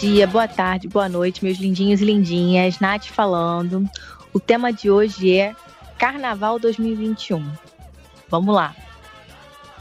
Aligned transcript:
Dia, 0.00 0.26
boa 0.26 0.48
tarde, 0.48 0.88
boa 0.88 1.10
noite, 1.10 1.44
meus 1.44 1.58
lindinhos 1.58 2.00
e 2.00 2.06
lindinhas. 2.06 2.80
Nath 2.80 3.08
falando. 3.08 3.86
O 4.32 4.40
tema 4.40 4.72
de 4.72 4.90
hoje 4.90 5.36
é 5.36 5.54
Carnaval 5.98 6.58
2021. 6.58 7.46
Vamos 8.30 8.54
lá. 8.54 8.74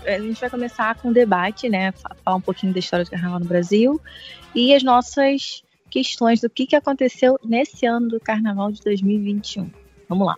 A 0.05 0.19
gente 0.19 0.37
vai 0.41 0.49
começar 0.49 0.95
com 0.95 1.07
um 1.07 1.13
debate, 1.13 1.69
né? 1.69 1.93
Falar 1.93 2.35
um 2.35 2.41
pouquinho 2.41 2.73
da 2.73 2.79
história 2.79 3.05
do 3.05 3.11
Carnaval 3.11 3.39
no 3.39 3.45
Brasil 3.45 4.01
e 4.53 4.75
as 4.75 4.83
nossas 4.83 5.63
questões 5.89 6.41
do 6.41 6.49
que, 6.49 6.67
que 6.67 6.75
aconteceu 6.75 7.39
nesse 7.41 7.85
ano 7.85 8.09
do 8.09 8.19
Carnaval 8.19 8.73
de 8.73 8.81
2021. 8.81 9.71
Vamos 10.09 10.27
lá. 10.27 10.35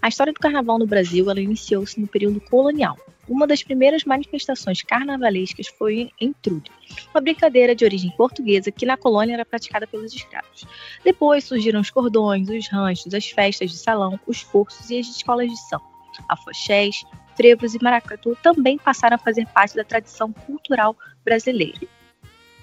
A 0.00 0.08
história 0.08 0.32
do 0.32 0.40
Carnaval 0.40 0.78
no 0.78 0.86
Brasil 0.86 1.30
iniciou-se 1.36 2.00
no 2.00 2.06
período 2.06 2.40
colonial. 2.40 2.96
Uma 3.28 3.46
das 3.46 3.62
primeiras 3.62 4.04
manifestações 4.04 4.82
carnavalescas 4.82 5.68
foi 5.68 6.10
em 6.20 6.32
Trude, 6.32 6.70
uma 7.14 7.20
brincadeira 7.20 7.76
de 7.76 7.84
origem 7.84 8.10
portuguesa 8.16 8.72
que 8.72 8.84
na 8.84 8.96
colônia 8.96 9.34
era 9.34 9.44
praticada 9.44 9.86
pelos 9.86 10.12
escravos. 10.12 10.66
Depois 11.04 11.44
surgiram 11.44 11.80
os 11.80 11.90
cordões, 11.90 12.48
os 12.48 12.68
ranchos, 12.68 13.14
as 13.14 13.30
festas 13.30 13.70
de 13.70 13.78
salão, 13.78 14.18
os 14.26 14.42
cursos 14.42 14.90
e 14.90 14.98
as 14.98 15.06
escolas 15.06 15.48
de 15.48 15.56
samba. 15.68 15.84
Afoxés, 16.28 17.04
frevos 17.36 17.74
e 17.74 17.82
maracatu 17.82 18.36
também 18.42 18.76
passaram 18.76 19.14
a 19.14 19.18
fazer 19.18 19.46
parte 19.46 19.76
da 19.76 19.84
tradição 19.84 20.32
cultural 20.32 20.96
brasileira. 21.24 21.80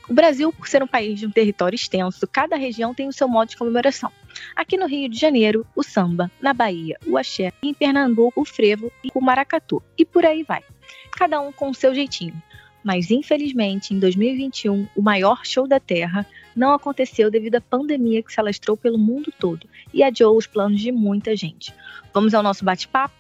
O 0.10 0.14
Brasil, 0.14 0.54
por 0.54 0.68
ser 0.68 0.82
um 0.82 0.88
país 0.88 1.20
de 1.20 1.26
um 1.26 1.32
território 1.32 1.76
extenso, 1.76 2.26
cada 2.28 2.56
região 2.56 2.94
tem 2.94 3.10
o 3.10 3.14
seu 3.14 3.28
modo 3.28 3.50
de 3.50 3.58
comemoração. 3.58 4.10
Aqui 4.56 4.78
no 4.78 4.88
Rio 4.88 5.10
de 5.10 5.20
Janeiro, 5.20 5.68
o 5.76 5.84
samba, 5.84 6.32
na 6.42 6.54
Bahia, 6.54 6.98
o 7.06 7.18
axé, 7.18 7.52
em 7.62 7.74
Pernambuco, 7.74 8.42
o 8.42 8.46
frevo 8.46 8.90
e 9.04 9.10
o 9.14 9.20
maracatu. 9.20 9.84
E 9.98 10.06
por 10.06 10.26
aí 10.26 10.44
vai. 10.44 10.64
Cada 11.12 11.42
um 11.42 11.52
com 11.52 11.70
o 11.70 11.76
seu 11.76 11.94
jeitinho. 11.94 12.42
Mas 12.82 13.12
infelizmente, 13.12 13.94
em 13.94 14.00
2021, 14.00 14.88
o 14.96 15.02
maior 15.02 15.46
show 15.46 15.68
da 15.68 15.78
Terra 15.78 16.26
não 16.56 16.72
aconteceu 16.72 17.30
devido 17.30 17.56
à 17.56 17.62
pandemia 17.62 18.24
que 18.24 18.32
se 18.32 18.40
alastrou 18.40 18.78
pelo 18.78 18.98
mundo 18.98 19.34
todo 19.38 19.68
e 19.94 20.02
adiou 20.02 20.38
os 20.38 20.48
planos 20.48 20.80
de 20.80 20.90
muita 20.90 21.36
gente. 21.36 21.74
Vamos 22.14 22.34
ao 22.34 22.42
nosso 22.42 22.64
bate-papo? 22.64 23.14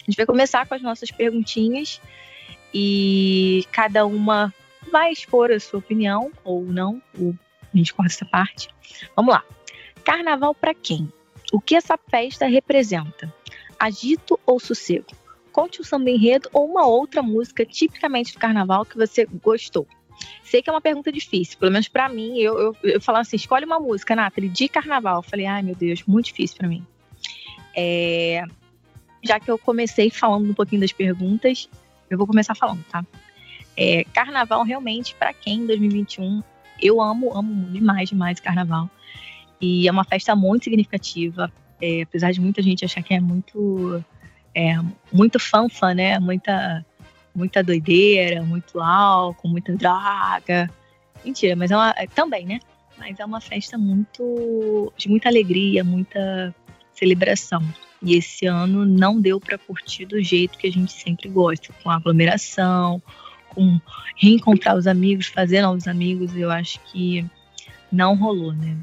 A 0.00 0.04
gente 0.06 0.16
vai 0.16 0.26
começar 0.26 0.64
com 0.64 0.74
as 0.74 0.82
nossas 0.82 1.10
perguntinhas 1.10 2.00
e 2.72 3.66
cada 3.72 4.06
uma 4.06 4.54
vai 4.92 5.10
expor 5.10 5.50
a 5.50 5.58
sua 5.58 5.80
opinião 5.80 6.30
ou 6.44 6.62
não, 6.62 7.02
ou 7.18 7.34
a 7.72 7.76
gente 7.76 7.94
corta 7.94 8.12
essa 8.12 8.26
parte. 8.26 8.68
Vamos 9.16 9.32
lá. 9.32 9.42
Carnaval 10.04 10.54
para 10.54 10.74
quem? 10.74 11.10
O 11.52 11.60
que 11.60 11.74
essa 11.74 11.98
festa 11.98 12.46
representa? 12.46 13.32
Agito 13.78 14.38
ou 14.46 14.60
sossego? 14.60 15.06
Conte 15.50 15.80
um 15.80 15.84
samba 15.84 16.10
enredo 16.10 16.48
ou 16.52 16.66
uma 16.66 16.86
outra 16.86 17.22
música 17.22 17.64
tipicamente 17.64 18.32
do 18.34 18.38
carnaval 18.38 18.84
que 18.84 18.96
você 18.96 19.26
gostou. 19.42 19.86
Sei 20.44 20.62
que 20.62 20.70
é 20.70 20.72
uma 20.72 20.80
pergunta 20.80 21.10
difícil, 21.10 21.58
pelo 21.58 21.72
menos 21.72 21.88
para 21.88 22.08
mim, 22.08 22.38
eu, 22.38 22.58
eu, 22.58 22.76
eu 22.84 23.00
falava 23.00 23.22
assim, 23.22 23.36
escolhe 23.36 23.64
uma 23.64 23.80
música, 23.80 24.14
Nathalie, 24.14 24.48
de 24.48 24.68
carnaval. 24.68 25.16
Eu 25.16 25.22
falei, 25.22 25.46
ai 25.46 25.62
meu 25.62 25.74
Deus, 25.74 26.04
muito 26.04 26.26
difícil 26.26 26.58
para 26.58 26.68
mim. 26.68 26.86
É, 27.74 28.44
já 29.22 29.40
que 29.40 29.50
eu 29.50 29.58
comecei 29.58 30.10
falando 30.10 30.50
um 30.50 30.54
pouquinho 30.54 30.82
das 30.82 30.92
perguntas, 30.92 31.68
eu 32.08 32.18
vou 32.18 32.26
começar 32.26 32.54
falando, 32.54 32.84
tá? 32.84 33.04
É, 33.76 34.04
carnaval 34.12 34.62
realmente, 34.64 35.14
para 35.14 35.32
quem 35.32 35.60
em 35.60 35.66
2021, 35.66 36.42
eu 36.80 37.00
amo, 37.00 37.36
amo 37.36 37.70
demais, 37.70 38.08
demais 38.08 38.40
carnaval. 38.40 38.90
E 39.60 39.86
é 39.86 39.90
uma 39.92 40.04
festa 40.04 40.34
muito 40.34 40.64
significativa, 40.64 41.50
é, 41.80 42.02
apesar 42.02 42.32
de 42.32 42.40
muita 42.40 42.60
gente 42.60 42.84
achar 42.84 43.02
que 43.02 43.14
é 43.14 43.20
muito, 43.20 44.04
é, 44.54 44.74
muito 45.12 45.38
fanfa, 45.38 45.94
né? 45.94 46.18
Muita, 46.18 46.84
muita 47.34 47.62
doideira, 47.62 48.42
muito 48.42 48.80
álcool, 48.80 49.48
muita 49.48 49.72
droga. 49.74 50.68
Mentira, 51.24 51.54
mas 51.54 51.70
é 51.70 51.76
uma, 51.76 51.94
é, 51.96 52.06
também, 52.08 52.44
né? 52.44 52.60
Mas 52.98 53.18
é 53.18 53.24
uma 53.24 53.40
festa 53.40 53.78
muito 53.78 54.92
de 54.96 55.08
muita 55.08 55.28
alegria, 55.28 55.84
muita 55.84 56.54
celebração. 56.92 57.62
E 58.02 58.14
esse 58.14 58.46
ano 58.46 58.84
não 58.84 59.20
deu 59.20 59.40
para 59.40 59.56
curtir 59.56 60.06
do 60.06 60.20
jeito 60.20 60.58
que 60.58 60.66
a 60.66 60.72
gente 60.72 60.92
sempre 60.92 61.28
gosta, 61.28 61.72
com 61.82 61.90
aglomeração, 61.90 63.00
com 63.54 63.80
reencontrar 64.16 64.76
os 64.76 64.86
amigos, 64.86 65.26
fazer 65.26 65.62
novos 65.62 65.86
amigos, 65.86 66.34
eu 66.36 66.50
acho 66.50 66.80
que 66.90 67.24
não 67.90 68.16
rolou, 68.16 68.52
né? 68.52 68.76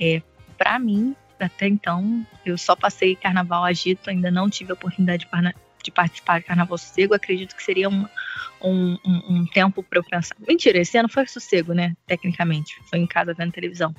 É, 0.00 0.22
para 0.58 0.78
mim, 0.78 1.14
até 1.38 1.66
então, 1.66 2.26
eu 2.44 2.56
só 2.56 2.74
passei 2.76 3.16
Carnaval 3.16 3.64
Agito, 3.64 4.10
ainda 4.10 4.30
não 4.30 4.48
tive 4.48 4.72
a 4.72 4.74
oportunidade 4.74 5.26
de, 5.26 5.54
de 5.82 5.90
participar 5.90 6.40
de 6.40 6.46
Carnaval 6.46 6.78
Sossego. 6.78 7.14
Acredito 7.14 7.56
que 7.56 7.62
seria 7.62 7.88
um, 7.88 8.06
um, 8.62 8.98
um, 9.04 9.46
tempo 9.46 9.82
para 9.82 9.98
eu 9.98 10.04
pensar. 10.04 10.36
Mentira, 10.46 10.78
esse 10.78 10.96
ano 10.96 11.08
foi 11.08 11.26
sossego, 11.26 11.72
né? 11.72 11.96
Tecnicamente, 12.06 12.80
foi 12.88 12.98
em 12.98 13.06
casa 13.06 13.34
vendo 13.34 13.52
televisão. 13.52 13.94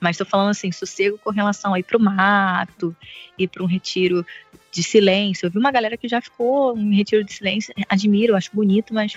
Mas 0.00 0.14
estou 0.14 0.26
falando 0.26 0.50
assim, 0.50 0.72
sossego 0.72 1.18
com 1.18 1.30
relação 1.30 1.74
a 1.74 1.78
ir 1.78 1.84
para 1.84 1.96
o 1.96 2.00
mato, 2.00 2.96
ir 3.38 3.48
para 3.48 3.62
um 3.62 3.66
retiro 3.66 4.24
de 4.72 4.82
silêncio. 4.82 5.46
Eu 5.46 5.50
vi 5.50 5.58
uma 5.58 5.70
galera 5.70 5.96
que 5.96 6.08
já 6.08 6.20
ficou 6.20 6.76
em 6.76 6.94
retiro 6.94 7.24
de 7.24 7.32
silêncio, 7.32 7.74
admiro, 7.88 8.36
acho 8.36 8.50
bonito, 8.52 8.94
mas 8.94 9.14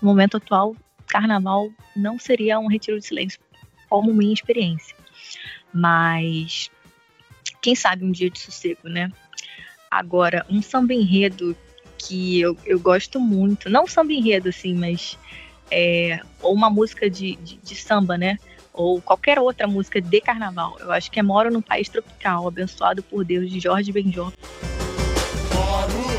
no 0.00 0.08
momento 0.08 0.36
atual, 0.36 0.76
carnaval 1.06 1.70
não 1.94 2.18
seria 2.18 2.58
um 2.58 2.66
retiro 2.66 2.98
de 2.98 3.06
silêncio 3.06 3.40
como 3.88 4.12
minha 4.12 4.32
experiência. 4.32 4.96
Mas 5.72 6.70
quem 7.60 7.74
sabe 7.74 8.04
um 8.04 8.12
dia 8.12 8.28
de 8.28 8.38
sossego, 8.38 8.88
né? 8.88 9.10
Agora, 9.94 10.44
um 10.50 10.60
samba 10.60 10.92
enredo 10.92 11.56
que 11.96 12.40
eu, 12.40 12.56
eu 12.66 12.80
gosto 12.80 13.20
muito, 13.20 13.70
não 13.70 13.86
samba 13.86 14.12
enredo 14.12 14.48
assim, 14.48 14.74
mas 14.74 15.16
é, 15.70 16.20
ou 16.42 16.52
uma 16.52 16.68
música 16.68 17.08
de, 17.08 17.36
de, 17.36 17.56
de 17.58 17.76
samba, 17.76 18.18
né? 18.18 18.36
ou 18.72 19.00
qualquer 19.00 19.38
outra 19.38 19.68
música 19.68 20.00
de 20.00 20.20
carnaval. 20.20 20.76
Eu 20.80 20.90
acho 20.90 21.08
que 21.08 21.20
é 21.20 21.22
Moro 21.22 21.48
num 21.48 21.62
País 21.62 21.88
Tropical, 21.88 22.48
abençoado 22.48 23.04
por 23.04 23.24
Deus, 23.24 23.48
de 23.48 23.60
Jorge 23.60 23.92
Benjor. 23.92 24.32
para 25.48 26.13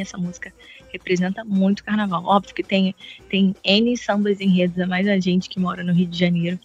essa 0.00 0.18
música 0.18 0.52
representa 0.92 1.44
muito 1.44 1.84
carnaval. 1.84 2.24
Óbvio 2.24 2.54
que 2.54 2.62
tem, 2.62 2.94
tem 3.28 3.54
N 3.64 3.96
sambas 3.96 4.40
enredos, 4.40 4.78
a 4.78 4.86
mais 4.86 5.06
a 5.08 5.18
gente 5.18 5.48
que 5.48 5.60
mora 5.60 5.82
no 5.82 5.92
Rio 5.92 6.06
de 6.06 6.18
Janeiro. 6.18 6.58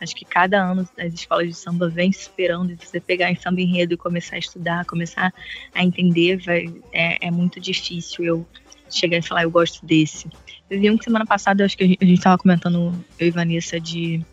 Acho 0.00 0.14
que 0.14 0.24
cada 0.24 0.62
ano 0.62 0.86
as 0.98 1.14
escolas 1.14 1.48
de 1.48 1.54
samba 1.54 1.88
vêm 1.88 2.10
esperando 2.10 2.70
e 2.72 2.76
você 2.76 3.00
pegar 3.00 3.30
em 3.30 3.36
samba 3.36 3.60
enredo 3.60 3.94
e 3.94 3.96
começar 3.96 4.36
a 4.36 4.38
estudar, 4.38 4.84
começar 4.84 5.32
a 5.74 5.84
entender, 5.84 6.36
vai, 6.38 6.66
é, 6.92 7.28
é 7.28 7.30
muito 7.30 7.58
difícil 7.60 8.24
eu 8.24 8.46
chegar 8.90 9.18
e 9.18 9.22
falar, 9.22 9.44
eu 9.44 9.50
gosto 9.50 9.84
desse. 9.84 10.28
Eu 10.68 10.80
vi 10.80 10.90
um 10.90 10.98
que 10.98 11.04
semana 11.04 11.24
passada, 11.24 11.64
acho 11.64 11.76
que 11.76 11.84
a 11.84 11.86
gente 11.86 12.12
estava 12.12 12.36
comentando, 12.36 12.92
eu 13.18 13.28
e 13.28 13.30
Vanessa, 13.30 13.80
de 13.80 14.24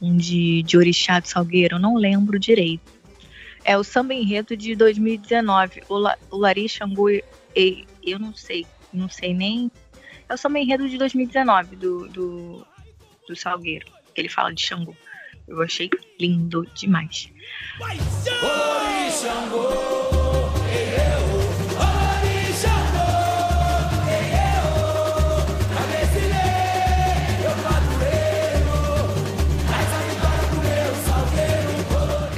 um 0.00 0.16
de, 0.16 0.62
de 0.62 0.76
Orixá 0.76 1.18
do 1.18 1.26
Salgueiro, 1.26 1.76
eu 1.76 1.80
não 1.80 1.96
lembro 1.96 2.38
direito. 2.38 2.92
É 3.64 3.76
o 3.76 3.82
samba 3.82 4.14
enredo 4.14 4.56
de 4.56 4.74
2019, 4.76 5.82
o, 5.88 5.96
La, 5.96 6.16
o 6.30 6.36
Lari 6.36 6.68
Xangu 6.68 7.08
eu 7.54 8.18
não 8.18 8.34
sei, 8.34 8.66
não 8.92 9.08
sei 9.08 9.34
nem. 9.34 9.70
É 10.28 10.34
o 10.34 10.36
samba 10.36 10.58
enredo 10.58 10.88
de 10.88 10.98
2019 10.98 11.76
do, 11.76 12.08
do, 12.08 12.66
do 13.26 13.36
Salgueiro, 13.36 13.86
que 14.14 14.20
ele 14.20 14.28
fala 14.28 14.52
de 14.52 14.62
Xangô. 14.62 14.94
Eu 15.46 15.62
achei 15.62 15.88
lindo 16.20 16.66
demais. 16.74 17.30
Oi, 17.80 17.96
Xangô! 19.10 19.98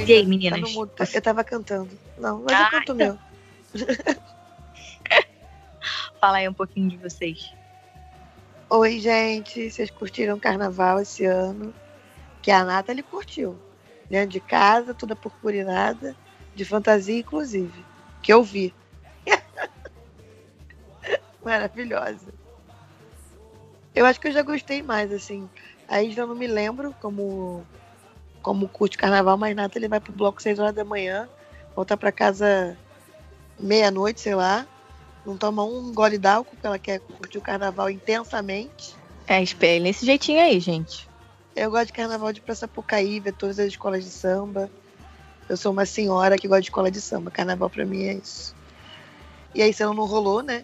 E 0.07 0.13
aí, 0.13 0.25
meninas? 0.25 0.73
Tá 0.95 1.05
eu 1.13 1.21
tava 1.21 1.41
cantando. 1.41 1.89
Não, 2.17 2.41
mas 2.41 2.53
ah, 2.53 2.63
eu 2.63 2.69
canto 2.71 2.93
então. 2.93 2.95
meu. 2.95 3.17
Fala 6.21 6.37
aí 6.37 6.47
um 6.47 6.53
pouquinho 6.53 6.87
de 6.87 6.97
vocês. 6.97 7.51
Oi, 8.69 8.99
gente. 8.99 9.71
Vocês 9.71 9.89
curtiram 9.89 10.37
o 10.37 10.39
carnaval 10.39 11.01
esse 11.01 11.25
ano? 11.25 11.73
Que 12.43 12.51
a 12.51 12.63
Nathalie 12.63 13.01
curtiu. 13.01 13.57
Dentro 14.07 14.29
de 14.29 14.39
casa, 14.39 14.93
toda 14.93 15.15
purpurinada, 15.15 16.15
de 16.53 16.63
fantasia, 16.63 17.17
inclusive. 17.17 17.83
Que 18.21 18.31
eu 18.31 18.43
vi. 18.43 18.71
Maravilhosa. 21.43 22.31
Eu 23.95 24.05
acho 24.05 24.21
que 24.21 24.27
eu 24.27 24.31
já 24.31 24.43
gostei 24.43 24.83
mais, 24.83 25.11
assim. 25.11 25.49
Aí 25.87 26.11
já 26.11 26.27
não 26.27 26.35
me 26.35 26.45
lembro 26.45 26.95
como 27.01 27.65
como 28.43 28.67
curte 28.67 28.95
carnaval, 28.95 29.39
mas 29.39 29.55
Nathalie 29.55 29.87
vai 29.87 29.99
pro 29.99 30.13
bloco 30.13 30.41
6 30.41 30.59
horas 30.59 30.73
da 30.73 30.83
manhã, 30.83 31.27
volta 31.75 31.97
para 31.97 32.11
casa 32.11 32.77
meia-noite, 33.59 34.21
sei 34.21 34.35
lá 34.35 34.67
não 35.25 35.37
toma 35.37 35.63
um 35.63 35.93
gole 35.93 36.17
d'álcool, 36.17 36.53
porque 36.55 36.67
ela 36.67 36.79
quer 36.79 36.99
curtir 37.17 37.37
o 37.37 37.41
carnaval 37.41 37.89
intensamente. 37.89 38.95
É, 39.27 39.41
espere 39.41 39.79
nesse 39.79 40.05
jeitinho 40.05 40.41
aí, 40.41 40.59
gente. 40.59 41.07
Eu 41.55 41.69
gosto 41.69 41.87
de 41.87 41.93
carnaval 41.93 42.31
de 42.31 42.41
Praça 42.41 42.67
Pucaí, 42.67 43.19
ver 43.19 43.33
todas 43.33 43.59
as 43.59 43.67
escolas 43.67 44.03
de 44.03 44.09
samba. 44.09 44.69
Eu 45.47 45.57
sou 45.57 45.71
uma 45.71 45.85
senhora 45.85 46.37
que 46.37 46.47
gosta 46.47 46.61
de 46.61 46.67
escola 46.67 46.89
de 46.89 47.01
samba. 47.01 47.29
Carnaval 47.29 47.69
pra 47.69 47.85
mim 47.85 48.03
é 48.03 48.13
isso. 48.13 48.55
E 49.53 49.61
aí, 49.61 49.69
esse 49.69 49.83
ano 49.83 49.93
não 49.93 50.05
rolou, 50.05 50.41
né? 50.41 50.63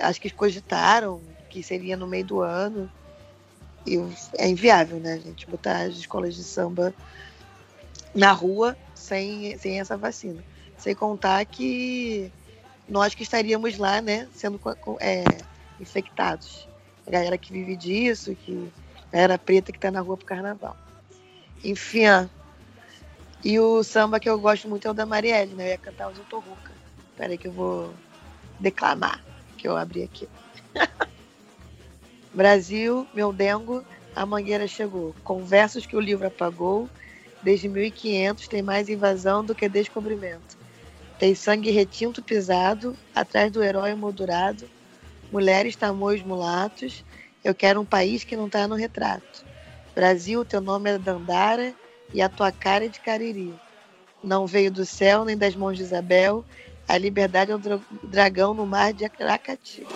Acho 0.00 0.20
que 0.20 0.28
cogitaram 0.30 1.22
que 1.48 1.62
seria 1.62 1.96
no 1.96 2.06
meio 2.06 2.24
do 2.24 2.40
ano. 2.40 2.90
E 3.86 3.96
é 4.38 4.48
inviável, 4.48 4.98
né, 4.98 5.20
gente? 5.20 5.48
Botar 5.48 5.82
as 5.82 5.94
escolas 5.94 6.34
de 6.34 6.42
samba 6.42 6.92
na 8.14 8.32
rua 8.32 8.76
sem, 8.94 9.56
sem 9.58 9.78
essa 9.80 9.96
vacina. 9.96 10.42
Sem 10.78 10.94
contar 10.94 11.44
que 11.46 12.30
nós 12.92 13.14
que 13.14 13.22
estaríamos 13.22 13.78
lá, 13.78 14.02
né, 14.02 14.28
sendo 14.34 14.60
é, 15.00 15.24
infectados. 15.80 16.68
A 17.06 17.10
galera 17.10 17.38
que 17.38 17.50
vive 17.50 17.74
disso, 17.74 18.36
que 18.36 18.70
a 19.08 19.16
galera 19.16 19.38
preta 19.38 19.72
que 19.72 19.78
tá 19.78 19.90
na 19.90 20.00
rua 20.00 20.18
pro 20.18 20.26
carnaval. 20.26 20.76
Enfim, 21.64 22.04
e 23.42 23.58
o 23.58 23.82
samba 23.82 24.20
que 24.20 24.28
eu 24.28 24.38
gosto 24.38 24.68
muito 24.68 24.86
é 24.86 24.90
o 24.90 24.94
da 24.94 25.06
Marielle, 25.06 25.54
né? 25.54 25.68
Eu 25.68 25.70
ia 25.70 25.78
cantar 25.78 26.08
o 26.08 26.38
Ruca. 26.38 26.72
Peraí 27.16 27.38
que 27.38 27.48
eu 27.48 27.52
vou 27.52 27.94
declamar, 28.60 29.24
que 29.56 29.66
eu 29.66 29.74
abri 29.74 30.02
aqui. 30.02 30.28
Brasil, 32.34 33.06
meu 33.14 33.32
dengo, 33.32 33.82
a 34.14 34.26
mangueira 34.26 34.68
chegou. 34.68 35.14
Com 35.24 35.42
versos 35.44 35.86
que 35.86 35.96
o 35.96 36.00
livro 36.00 36.26
apagou, 36.26 36.90
desde 37.42 37.68
1500 37.68 38.46
tem 38.48 38.62
mais 38.62 38.90
invasão 38.90 39.42
do 39.42 39.54
que 39.54 39.68
descobrimento. 39.68 40.61
Tem 41.22 41.36
sangue 41.36 41.70
retinto 41.70 42.20
pisado, 42.20 42.96
atrás 43.14 43.52
do 43.52 43.62
herói 43.62 43.94
moldurado, 43.94 44.68
mulheres, 45.30 45.76
tamoios, 45.76 46.20
mulatos. 46.20 47.04
Eu 47.44 47.54
quero 47.54 47.80
um 47.80 47.84
país 47.84 48.24
que 48.24 48.34
não 48.36 48.46
está 48.46 48.66
no 48.66 48.74
retrato. 48.74 49.44
Brasil, 49.94 50.44
teu 50.44 50.60
nome 50.60 50.90
é 50.90 50.98
Dandara 50.98 51.72
e 52.12 52.20
a 52.20 52.28
tua 52.28 52.50
cara 52.50 52.86
é 52.86 52.88
de 52.88 52.98
Cariri. 52.98 53.54
Não 54.20 54.48
veio 54.48 54.68
do 54.68 54.84
céu 54.84 55.24
nem 55.24 55.36
das 55.36 55.54
mãos 55.54 55.76
de 55.76 55.84
Isabel, 55.84 56.44
a 56.88 56.98
liberdade 56.98 57.52
é 57.52 57.54
um 57.54 57.60
dragão 58.02 58.52
no 58.52 58.66
mar 58.66 58.92
de 58.92 59.04
Aracati. 59.04 59.86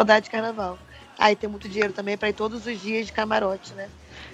Saudade 0.00 0.24
de 0.24 0.30
carnaval. 0.30 0.78
Aí 1.18 1.34
ah, 1.34 1.36
tem 1.36 1.50
muito 1.50 1.68
dinheiro 1.68 1.92
também 1.92 2.16
para 2.16 2.30
ir 2.30 2.32
todos 2.32 2.66
os 2.66 2.80
dias 2.80 3.06
de 3.06 3.12
camarote, 3.12 3.74
né? 3.74 3.90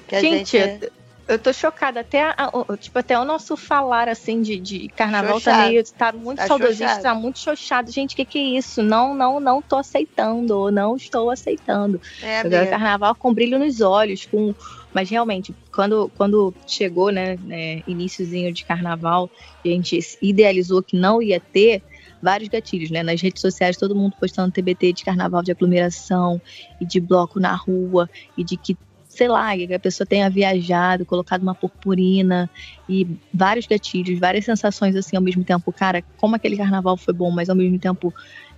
Que 0.07 0.21
gente, 0.21 0.57
gente 0.57 0.57
é... 0.57 0.91
eu 1.27 1.37
tô 1.37 1.53
chocada. 1.53 1.99
Até, 1.99 2.23
a, 2.23 2.49
tipo, 2.79 2.97
até 2.97 3.19
o 3.19 3.25
nosso 3.25 3.57
falar, 3.57 4.09
assim, 4.09 4.41
de, 4.41 4.57
de 4.61 4.89
carnaval 4.91 5.41
xoxado. 5.41 5.63
também 5.65 5.83
tá 5.99 6.13
muito 6.13 6.39
tá 6.39 6.47
saudosista, 6.47 7.01
tá 7.01 7.15
muito 7.15 7.41
xoxado. 7.41 7.91
Gente, 7.91 8.13
o 8.13 8.17
que 8.17 8.25
que 8.25 8.39
é 8.39 8.59
isso? 8.59 8.85
Não, 8.85 9.13
não, 9.13 9.41
não 9.41 9.61
tô 9.61 9.79
aceitando, 9.79 10.71
não 10.71 10.95
estou 10.95 11.29
aceitando. 11.29 12.01
É, 12.23 12.67
carnaval 12.67 13.17
com 13.17 13.35
brilho 13.35 13.59
nos 13.59 13.81
olhos, 13.81 14.25
com... 14.25 14.55
Mas 14.95 15.11
realmente, 15.11 15.53
quando, 15.75 16.09
quando 16.17 16.55
chegou, 16.69 17.11
né, 17.11 17.37
né, 17.43 17.83
iníciozinho 17.89 18.53
de 18.53 18.65
carnaval, 18.65 19.29
a 19.65 19.69
gente 19.69 19.99
idealizou 20.23 20.81
que 20.81 20.97
não 20.97 21.21
ia 21.21 21.41
ter, 21.41 21.83
vários 22.23 22.49
gatilhos, 22.49 22.91
né? 22.91 23.03
Nas 23.03 23.21
redes 23.21 23.41
sociais, 23.41 23.77
todo 23.77 23.95
mundo 23.95 24.15
postando 24.19 24.53
TBT 24.53 24.93
de 24.93 25.05
carnaval 25.05 25.43
de 25.43 25.51
aglomeração 25.51 26.41
e 26.81 26.85
de 26.85 27.01
bloco 27.01 27.39
na 27.39 27.55
rua 27.55 28.09
e 28.37 28.45
de 28.45 28.57
que 28.57 28.77
sei 29.17 29.29
lá, 29.29 29.57
que 29.57 29.73
a 29.73 29.81
pessoa 29.81 30.07
tenha 30.07 30.29
viajado, 30.29 31.07
colocado 31.07 31.41
uma 31.41 31.55
purpurina 31.55 32.51
e 32.87 33.09
vários 33.33 33.67
gatilhos, 33.67 34.19
várias 34.19 34.45
sensações 34.45 34.95
assim 34.95 35.17
ao 35.17 35.23
mesmo 35.23 35.43
tempo. 35.43 35.73
Cara, 35.73 36.03
como 36.19 36.37
aquele 36.37 36.55
carnaval 36.55 36.99
foi 36.99 37.15
bom, 37.15 37.31
mas 37.31 37.49
ao 37.49 37.57
mesmo 37.57 37.79
tempo, 37.79 38.13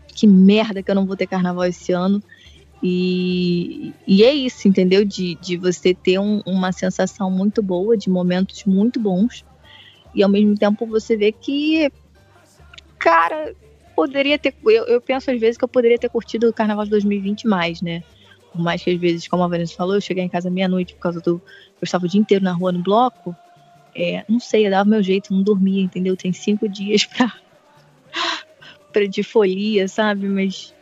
que 0.09 0.27
merda 0.27 0.83
que 0.83 0.91
eu 0.91 0.97
não 0.97 1.07
vou 1.07 1.17
ter 1.17 1.29
carnaval 1.29 1.65
esse 1.65 1.93
ano. 1.93 2.21
E, 2.83 3.93
e 4.05 4.25
é 4.25 4.35
isso, 4.35 4.67
entendeu? 4.67 5.05
De, 5.05 5.37
de 5.37 5.57
você 5.57 5.95
ter 5.95 6.19
um, 6.19 6.43
uma 6.45 6.73
sensação 6.73 7.31
muito 7.31 7.63
boa, 7.63 7.97
de 7.97 8.11
momentos 8.11 8.65
muito 8.65 8.99
bons, 8.99 9.45
e 10.13 10.25
ao 10.25 10.29
mesmo 10.29 10.57
tempo 10.57 10.87
você 10.87 11.17
vê 11.17 11.31
que 11.31 11.91
cara, 12.99 13.55
poderia 13.99 14.39
ter. 14.39 14.55
Eu, 14.65 14.85
eu 14.85 15.01
penso 15.01 15.31
às 15.31 15.41
vezes 15.41 15.59
que 15.59 15.65
eu 15.65 15.69
poderia 15.69 15.99
ter 15.99 16.09
curtido 16.09 16.49
o 16.49 16.53
carnaval 16.53 16.85
de 16.85 16.91
2020 16.91 17.49
mais, 17.49 17.83
né? 17.83 18.05
Por 18.53 18.61
mais 18.61 18.83
que 18.83 18.91
às 18.91 19.01
vezes, 19.01 19.27
como 19.27 19.43
a 19.43 19.49
Vanessa 19.49 19.75
falou, 19.75 19.97
eu 19.97 20.01
cheguei 20.01 20.23
em 20.23 20.29
casa 20.29 20.49
meia-noite 20.49 20.95
por 20.95 21.01
causa 21.01 21.21
do. 21.21 21.43
Eu 21.81 21.85
estava 21.85 22.07
o 22.07 22.09
dia 22.09 22.21
inteiro 22.21 22.45
na 22.45 22.53
rua 22.53 22.71
no 22.71 22.81
bloco. 22.81 23.35
É, 23.95 24.25
não 24.29 24.39
sei, 24.39 24.67
eu 24.67 24.71
dava 24.71 24.89
meu 24.89 25.03
jeito, 25.03 25.35
não 25.35 25.43
dormia, 25.43 25.83
entendeu? 25.83 26.17
Tem 26.17 26.33
cinco 26.33 26.69
dias 26.69 27.05
pra. 27.05 27.33
pra 28.93 29.07
de 29.07 29.23
folia, 29.25 29.89
sabe? 29.89 30.29
Mas 30.29 30.73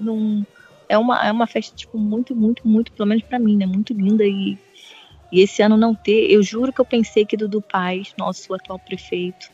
não. 0.00 0.46
É 0.88 0.96
uma, 0.96 1.26
é 1.26 1.30
uma 1.30 1.46
festa, 1.46 1.76
tipo, 1.76 1.98
muito, 1.98 2.34
muito, 2.34 2.66
muito, 2.66 2.92
pelo 2.92 3.08
menos 3.08 3.22
para 3.24 3.38
mim, 3.38 3.56
né? 3.56 3.66
Muito 3.66 3.92
linda 3.92 4.24
e. 4.24 4.56
E 5.30 5.40
esse 5.40 5.62
ano 5.62 5.78
não 5.78 5.94
ter, 5.94 6.30
eu 6.30 6.42
juro 6.42 6.72
que 6.72 6.80
eu 6.80 6.84
pensei 6.84 7.24
que 7.24 7.38
Dudu 7.38 7.62
Paz, 7.62 8.12
nosso 8.18 8.52
atual 8.52 8.78
prefeito, 8.78 9.50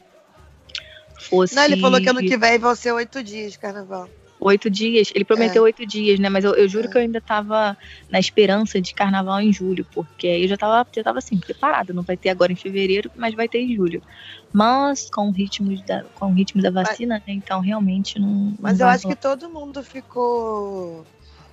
fosse. 1.18 1.54
Não, 1.54 1.64
ele 1.64 1.80
falou 1.80 2.00
que 2.00 2.08
ano 2.08 2.20
que 2.20 2.36
vem 2.36 2.58
vão 2.58 2.74
ser 2.74 2.92
oito 2.92 3.22
dias 3.22 3.52
de 3.52 3.58
carnaval. 3.58 4.08
Oito 4.40 4.70
dias? 4.70 5.10
Ele 5.14 5.24
prometeu 5.24 5.62
é. 5.62 5.64
oito 5.64 5.84
dias, 5.84 6.18
né? 6.20 6.28
Mas 6.28 6.44
eu, 6.44 6.54
eu 6.54 6.68
juro 6.68 6.86
é. 6.86 6.90
que 6.90 6.96
eu 6.96 7.02
ainda 7.02 7.20
tava 7.20 7.76
na 8.08 8.20
esperança 8.20 8.80
de 8.80 8.94
carnaval 8.94 9.40
em 9.40 9.52
julho, 9.52 9.84
porque 9.92 10.26
eu 10.26 10.46
já 10.46 10.56
tava, 10.56 10.86
já 10.94 11.02
tava 11.02 11.18
assim, 11.18 11.38
preparada. 11.38 11.92
Não 11.92 12.02
vai 12.02 12.16
ter 12.16 12.28
agora 12.28 12.52
em 12.52 12.56
fevereiro, 12.56 13.10
mas 13.16 13.34
vai 13.34 13.48
ter 13.48 13.58
em 13.60 13.74
julho. 13.74 14.00
Mas 14.52 15.10
com 15.10 15.28
o 15.28 15.32
ritmo 15.32 15.76
da, 15.84 16.04
com 16.14 16.26
o 16.26 16.34
ritmo 16.34 16.62
da 16.62 16.70
vacina, 16.70 17.16
mas, 17.16 17.26
né? 17.26 17.34
Então 17.34 17.60
realmente 17.60 18.18
não. 18.20 18.54
Mas 18.60 18.78
não 18.78 18.86
eu 18.86 18.90
acho 18.90 19.08
que 19.08 19.16
todo 19.16 19.50
mundo 19.50 19.82
ficou 19.82 21.04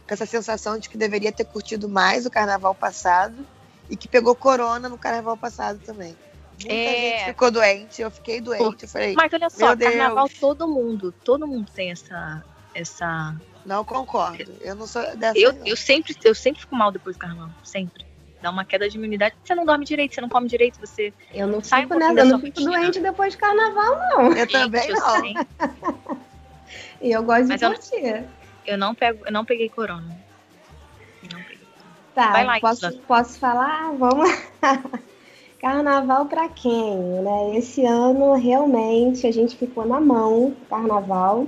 com 0.08 0.14
essa 0.14 0.26
sensação 0.28 0.78
de 0.78 0.88
que 0.88 0.98
deveria 0.98 1.32
ter 1.32 1.46
curtido 1.46 1.90
mais 1.90 2.26
o 2.28 2.30
carnaval 2.30 2.76
passado 2.76 3.36
e 3.90 3.96
que 3.96 4.08
pegou 4.08 4.36
corona 4.36 4.88
no 4.88 4.98
carnaval 4.98 5.36
passado 5.36 5.80
também. 5.80 6.16
Muita 6.60 6.74
é... 6.74 7.18
gente 7.18 7.26
ficou 7.26 7.52
doente, 7.52 8.02
eu 8.02 8.12
fiquei 8.12 8.42
doente. 8.42 8.84
Eu 8.84 8.90
falei, 8.90 9.14
Mas 9.16 9.34
olha 9.34 9.50
só, 9.50 9.76
carnaval 9.76 10.28
Deus. 10.28 10.40
todo 10.40 10.68
mundo, 10.68 11.12
todo 11.12 11.48
mundo 11.48 11.70
tem 11.74 11.92
essa. 11.92 12.44
essa... 12.74 13.36
Não 13.66 13.84
concordo. 13.84 14.54
Eu 14.62 14.76
não 14.76 14.86
sou 14.86 15.02
dessa. 15.16 15.38
Eu, 15.38 15.54
eu, 15.66 15.76
sempre, 15.76 16.16
eu 16.24 16.36
sempre 16.36 16.62
fico 16.62 16.76
mal 16.76 16.92
depois 16.92 17.16
do 17.16 17.20
carnaval. 17.20 17.50
Sempre. 17.64 18.06
Dá 18.42 18.52
uma 18.52 18.64
queda 18.64 18.88
de 18.88 18.96
imunidade. 18.96 19.36
Você 19.44 19.56
não 19.56 19.66
dorme 19.66 19.86
direito, 19.86 20.14
você 20.14 20.22
não 20.22 20.30
come 20.30 20.48
direito, 20.48 20.80
você. 20.80 21.12
Eu 21.34 21.48
não 21.48 21.64
sai 21.64 21.82
fico 21.82 21.98
nada, 21.98 22.22
eu 22.22 22.26
não 22.26 22.40
fico 22.40 22.60
rotina. 22.60 22.80
doente 22.80 23.00
depois 23.00 23.34
do 23.34 23.40
carnaval, 23.40 23.98
não. 23.98 24.34
Eu 24.34 24.48
também 24.48 24.88
não. 24.92 26.18
e 27.02 27.12
eu 27.12 27.24
gosto 27.24 27.48
Mas 27.48 27.60
de 27.60 27.66
curtir. 27.66 28.06
Eu, 28.06 28.24
eu 28.68 28.78
não, 28.78 28.94
pego, 28.94 29.26
eu 29.26 29.32
não 29.32 29.44
peguei 29.44 29.68
corona. 29.68 30.16
Não 31.24 31.42
peguei. 31.42 31.68
Tá, 32.14 32.32
Vai 32.32 32.46
lá, 32.46 32.60
posso, 32.60 33.00
posso 33.00 33.40
falar? 33.40 33.92
Vamos 33.94 34.30
Carnaval 35.66 36.28
para 36.28 36.48
quem? 36.48 36.96
Né? 36.96 37.58
Esse 37.58 37.84
ano 37.84 38.36
realmente 38.36 39.26
a 39.26 39.34
gente 39.34 39.58
ficou 39.58 39.84
na 39.84 40.00
mão, 40.00 40.54
carnaval, 40.70 41.48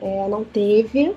é, 0.00 0.26
não 0.28 0.42
teve. 0.42 1.14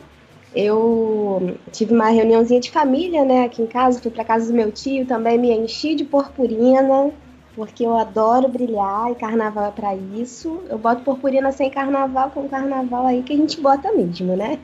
Eu 0.53 1.55
tive 1.71 1.93
uma 1.93 2.09
reuniãozinha 2.09 2.59
de 2.59 2.69
família, 2.69 3.23
né, 3.23 3.45
aqui 3.45 3.61
em 3.61 3.65
casa, 3.65 4.01
fui 4.01 4.11
para 4.11 4.25
casa 4.25 4.51
do 4.51 4.53
meu 4.53 4.73
tio, 4.73 5.05
também 5.05 5.37
me 5.37 5.53
enchi 5.53 5.95
de 5.95 6.03
purpurina, 6.03 7.11
porque 7.55 7.85
eu 7.85 7.95
adoro 7.95 8.49
brilhar 8.49 9.09
e 9.09 9.15
carnaval 9.15 9.67
é 9.67 9.71
para 9.71 9.95
isso. 9.95 10.63
Eu 10.69 10.77
boto 10.77 11.01
purpurina 11.01 11.49
sem 11.53 11.69
carnaval, 11.69 12.29
com 12.31 12.49
carnaval 12.49 13.07
aí 13.07 13.23
que 13.23 13.31
a 13.31 13.37
gente 13.37 13.61
bota 13.61 13.89
mesmo, 13.93 14.35
né? 14.35 14.59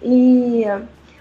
E 0.00 0.62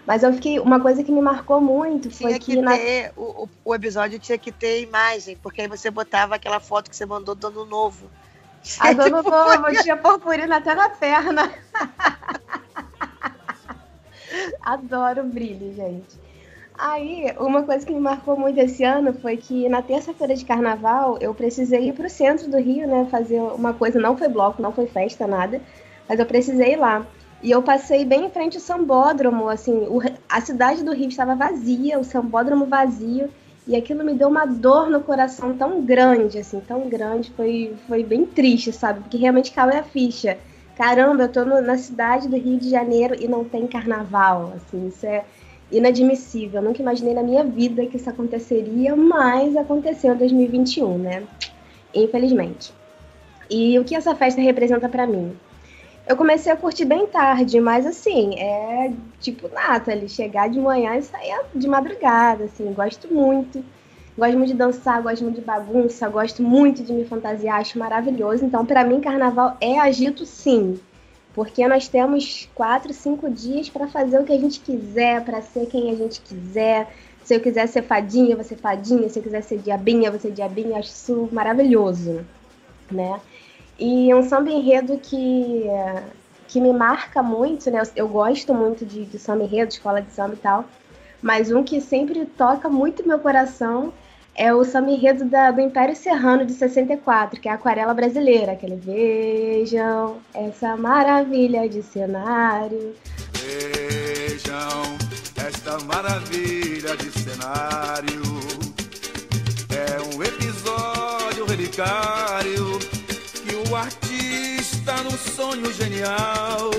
mas 0.05 0.24
eu 0.24 0.33
fiquei. 0.33 0.60
Uma 0.60 0.79
coisa 0.79 1.03
que 1.03 1.12
me 1.12 1.22
marcou 1.22 1.62
muito 1.62 2.10
tinha 2.10 2.29
foi 2.29 2.39
que. 2.39 2.55
que 2.55 2.62
na... 2.62 2.77
ter, 2.77 3.12
o, 3.15 3.48
o 3.63 3.75
episódio 3.75 4.19
tinha 4.19 4.38
que 4.38 4.51
ter 4.51 4.81
imagem, 4.81 5.38
porque 5.41 5.62
aí 5.62 5.67
você 5.67 5.89
botava 5.89 6.36
aquela 6.36 6.60
foto 6.60 6.89
que 6.89 6.95
você 6.95 7.05
mandou 7.05 7.36
do 7.36 7.48
ano 7.48 7.65
novo. 7.65 8.10
A 8.79 8.93
do 8.93 9.03
ano 9.03 9.24
novo, 9.24 9.81
tinha 9.81 9.95
purpurina 9.95 10.57
até 10.57 10.75
na 10.75 10.89
perna. 10.89 11.51
Adoro 14.62 15.22
o 15.22 15.25
brilho, 15.25 15.74
gente. 15.74 16.22
Aí, 16.77 17.33
uma 17.38 17.63
coisa 17.63 17.86
que 17.86 17.93
me 17.93 18.00
marcou 18.00 18.38
muito 18.38 18.60
esse 18.60 18.83
ano 18.83 19.13
foi 19.13 19.38
que 19.38 19.69
na 19.69 19.81
terça-feira 19.81 20.36
de 20.36 20.43
carnaval 20.43 21.17
eu 21.22 21.33
precisei 21.33 21.89
ir 21.89 21.93
para 21.93 22.07
o 22.07 22.10
centro 22.10 22.50
do 22.50 22.57
Rio, 22.57 22.88
né? 22.88 23.07
Fazer 23.12 23.39
uma 23.39 23.74
coisa, 23.74 24.00
não 24.00 24.17
foi 24.17 24.27
bloco, 24.27 24.62
não 24.62 24.74
foi 24.74 24.88
festa, 24.88 25.27
nada, 25.27 25.62
mas 26.10 26.19
eu 26.19 26.25
precisei 26.25 26.74
ir 26.74 26.77
lá. 26.77 27.05
E 27.43 27.51
eu 27.51 27.62
passei 27.62 28.05
bem 28.05 28.27
em 28.27 28.29
frente 28.29 28.55
ao 28.55 28.63
sambódromo, 28.63 29.50
assim, 29.50 29.73
o, 29.89 30.00
a 30.29 30.39
cidade 30.39 30.81
do 30.81 30.93
Rio 30.93 31.09
estava 31.09 31.35
vazia, 31.35 32.00
o 32.00 32.03
sambódromo 32.03 32.65
vazio, 32.65 33.29
e 33.67 33.75
aquilo 33.75 34.01
me 34.01 34.13
deu 34.13 34.29
uma 34.29 34.45
dor 34.45 34.89
no 34.89 35.01
coração 35.01 35.53
tão 35.57 35.81
grande, 35.81 36.39
assim, 36.39 36.62
tão 36.62 36.88
grande, 36.88 37.31
foi, 37.31 37.75
foi 37.85 38.01
bem 38.01 38.25
triste, 38.25 38.71
sabe? 38.71 39.01
Porque 39.01 39.17
realmente 39.17 39.51
caiu 39.51 39.77
a 39.77 39.83
ficha. 39.83 40.38
Caramba, 40.77 41.29
eu 41.35 41.45
no, 41.45 41.62
na 41.62 41.77
cidade 41.77 42.29
do 42.29 42.38
Rio 42.38 42.57
de 42.57 42.69
Janeiro 42.69 43.13
e 43.19 43.27
não 43.27 43.43
tem 43.43 43.67
carnaval, 43.67 44.53
assim, 44.55 44.88
isso 44.88 45.05
é 45.05 45.25
inadmissível. 45.69 46.62
Eu 46.62 46.69
nunca 46.69 46.81
imaginei 46.81 47.13
na 47.13 47.23
minha 47.23 47.43
vida 47.43 47.85
que 47.88 47.97
isso 47.97 48.09
aconteceria, 48.09 48.95
mas 48.95 49.57
aconteceu 49.57 50.13
em 50.13 50.17
2021, 50.17 50.97
né? 50.97 51.23
Infelizmente. 51.93 52.73
E 53.50 53.77
o 53.77 53.83
que 53.83 53.95
essa 53.95 54.15
festa 54.15 54.39
representa 54.39 54.88
para 54.88 55.05
mim? 55.05 55.35
Eu 56.05 56.17
comecei 56.17 56.51
a 56.51 56.57
curtir 56.57 56.83
bem 56.83 57.07
tarde, 57.07 57.60
mas 57.62 57.86
assim, 57.86 58.38
é 58.38 58.91
tipo 59.22 59.48
Nathalie, 59.48 60.10
chegar 60.10 60.50
de 60.50 60.60
manhã 60.60 60.98
e 60.98 61.01
sair 61.01 61.41
de 61.55 61.67
madrugada, 61.67 62.43
assim, 62.43 62.74
gosto 62.74 63.13
muito. 63.13 63.63
Gosto 64.17 64.38
muito 64.38 64.51
de 64.51 64.57
dançar, 64.57 65.01
gosto 65.01 65.24
muito 65.24 65.39
de 65.39 65.45
bagunça, 65.45 66.07
gosto 66.07 66.43
muito 66.43 66.83
de 66.83 66.93
me 66.93 67.05
fantasiar, 67.05 67.60
acho 67.60 67.79
maravilhoso. 67.79 68.45
Então, 68.45 68.65
para 68.65 68.83
mim, 68.83 69.01
carnaval 69.01 69.57
é 69.60 69.79
agito 69.79 70.25
sim. 70.25 70.79
Porque 71.33 71.67
nós 71.67 71.88
temos 71.88 72.48
quatro, 72.53 72.93
cinco 72.93 73.27
dias 73.29 73.69
para 73.69 73.88
fazer 73.88 74.19
o 74.19 74.24
que 74.24 74.33
a 74.33 74.39
gente 74.39 74.60
quiser, 74.60 75.24
para 75.25 75.41
ser 75.41 75.65
quem 75.65 75.89
a 75.89 75.95
gente 75.95 76.22
quiser. 76.22 76.93
Se 77.24 77.33
eu 77.33 77.39
quiser 77.39 77.67
ser 77.67 77.81
fadinha, 77.81 78.36
você 78.36 78.55
fadinha. 78.55 79.10
Se 79.10 79.17
eu 79.17 79.24
quiser 79.24 79.41
ser 79.41 79.57
diabinha, 79.57 80.12
você 80.12 80.29
diabinha. 80.29 80.77
Acho 80.77 80.89
isso 80.89 81.29
maravilhoso, 81.31 82.24
né? 82.91 83.19
E 83.79 84.13
um 84.13 84.21
samba 84.23 84.51
enredo 84.51 84.99
que, 84.99 85.65
que 86.47 86.61
me 86.61 86.71
marca 86.71 87.23
muito, 87.23 87.69
né? 87.71 87.81
Eu, 87.95 88.07
gosto 88.07 88.53
muito 88.53 88.85
de, 88.85 89.05
de 89.05 89.19
samba 89.19 89.43
enredo, 89.43 89.71
escola 89.71 90.01
de 90.01 90.11
samba 90.11 90.35
e 90.35 90.37
tal. 90.37 90.65
Mas 91.21 91.51
um 91.51 91.63
que 91.63 91.81
sempre 91.81 92.25
toca 92.25 92.69
muito 92.69 93.07
meu 93.07 93.19
coração 93.19 93.93
é 94.35 94.53
o 94.53 94.63
samba 94.63 94.91
enredo 94.91 95.25
da, 95.25 95.51
do 95.51 95.61
Império 95.61 95.95
Serrano 95.95 96.45
de 96.45 96.53
64, 96.53 97.39
que 97.39 97.47
é 97.47 97.51
a 97.51 97.55
aquarela 97.55 97.93
brasileira. 97.93 98.53
Aquele 98.53 98.75
vejam 98.75 100.17
essa 100.33 100.75
maravilha 100.75 101.67
de 101.67 101.81
cenário. 101.81 102.95
Vejam 103.33 104.97
esta 105.37 105.79
maravilha 105.85 106.95
de 106.97 107.11
cenário. 107.11 108.21
É 109.69 110.15
um 110.15 110.23
episódio 110.23 111.45
relicário 111.45 112.12
sonho 115.53 115.72
genial 115.74 116.72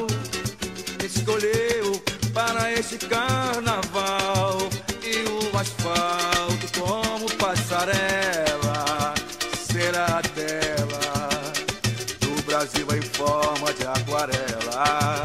escolheu 1.05 1.93
para 2.33 2.73
este 2.73 2.99
carnaval 3.07 4.59
e 5.05 5.29
o 5.29 5.57
asfalto 5.57 6.81
como 6.81 7.31
passarela 7.37 9.15
será 9.55 10.21
dela 10.35 11.31
do 12.21 12.43
Brasil 12.43 12.87
em 12.97 13.03
forma 13.03 13.73
de 13.75 13.87
aquarela 13.87 15.23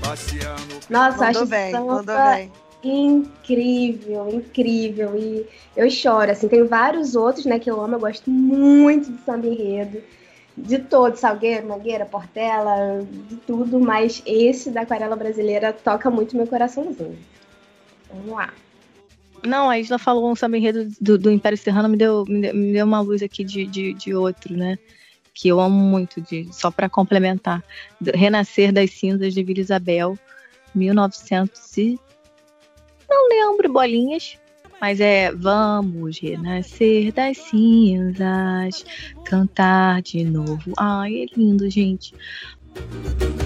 passeando. 0.00 0.80
Nossa, 0.88 1.18
mandou 1.18 1.42
acho 1.42 1.46
bem, 1.46 1.72
mandou 1.72 2.04
bem 2.04 2.52
incrível, 2.82 4.30
incrível. 4.30 5.14
E 5.16 5.46
eu 5.76 5.90
choro, 5.90 6.30
assim, 6.30 6.48
tem 6.48 6.66
vários 6.66 7.14
outros, 7.14 7.44
né, 7.44 7.58
que 7.58 7.70
eu 7.70 7.80
amo, 7.80 7.96
eu 7.96 8.00
gosto 8.00 8.30
muito 8.30 9.12
de 9.12 9.22
samba 9.24 9.46
enredo 9.46 10.02
de 10.62 10.78
todos, 10.78 11.20
Salgueiro, 11.20 11.66
Mangueira, 11.66 12.06
Portela, 12.06 13.04
de 13.28 13.36
tudo, 13.36 13.80
mas 13.80 14.22
esse 14.24 14.70
da 14.70 14.82
aquarela 14.82 15.16
brasileira 15.16 15.72
toca 15.72 16.08
muito 16.10 16.36
meu 16.36 16.46
coraçãozinho. 16.46 17.18
Vamos 18.08 18.32
lá. 18.32 18.52
Não, 19.44 19.68
a 19.68 19.78
Isla 19.78 19.98
falou 19.98 20.30
um 20.30 20.36
samba 20.36 20.56
enredo 20.56 20.88
do, 21.00 21.18
do 21.18 21.30
Império 21.30 21.58
Serrano, 21.58 21.88
me 21.88 21.96
deu, 21.96 22.24
me 22.28 22.40
deu, 22.40 22.54
me 22.54 22.72
deu 22.72 22.86
uma 22.86 23.00
luz 23.00 23.22
aqui 23.22 23.42
de, 23.42 23.66
de, 23.66 23.92
de, 23.92 24.14
outro, 24.14 24.56
né? 24.56 24.78
Que 25.34 25.48
eu 25.48 25.58
amo 25.58 25.74
muito, 25.74 26.20
de, 26.20 26.48
só 26.52 26.70
para 26.70 26.88
complementar. 26.88 27.62
Renascer 28.14 28.72
das 28.72 28.92
Cinzas 28.92 29.34
de 29.34 29.42
Vila 29.42 29.60
Isabel, 29.60 30.16
1900 30.74 31.76
e... 31.78 32.00
Não 33.10 33.28
lembro, 33.28 33.72
bolinhas, 33.72 34.38
mas 34.82 34.98
é 34.98 35.30
vamos 35.30 36.18
renascer 36.18 37.12
das 37.12 37.38
cinzas, 37.38 38.84
cantar 39.24 40.02
de 40.02 40.24
novo. 40.24 40.72
Ai, 40.76 41.22
é 41.22 41.26
lindo, 41.36 41.70
gente. 41.70 42.12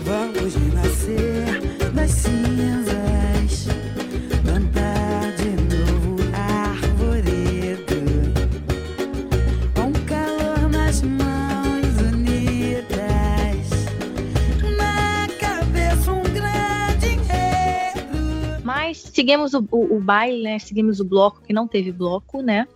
Vamos 0.05 0.55
renascer 0.55 1.93
das 1.93 2.11
cinzas, 2.11 2.86
seguimos 19.17 19.55
o, 19.55 19.67
o, 19.71 19.97
o 19.97 20.01
baile, 20.01 20.43
né? 20.43 20.59
Seguimos 20.59 21.01
o 21.01 21.05
bloco 21.05 21.41
que 21.41 21.53
não 21.53 21.67
teve 21.67 21.91
bloco, 21.91 22.43
né? 22.43 22.69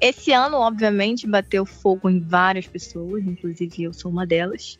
Esse 0.00 0.32
ano, 0.32 0.56
obviamente, 0.58 1.26
bateu 1.26 1.66
fogo 1.66 2.08
em 2.08 2.20
várias 2.20 2.66
pessoas, 2.66 3.24
inclusive 3.26 3.82
eu 3.82 3.92
sou 3.92 4.10
uma 4.10 4.24
delas. 4.24 4.78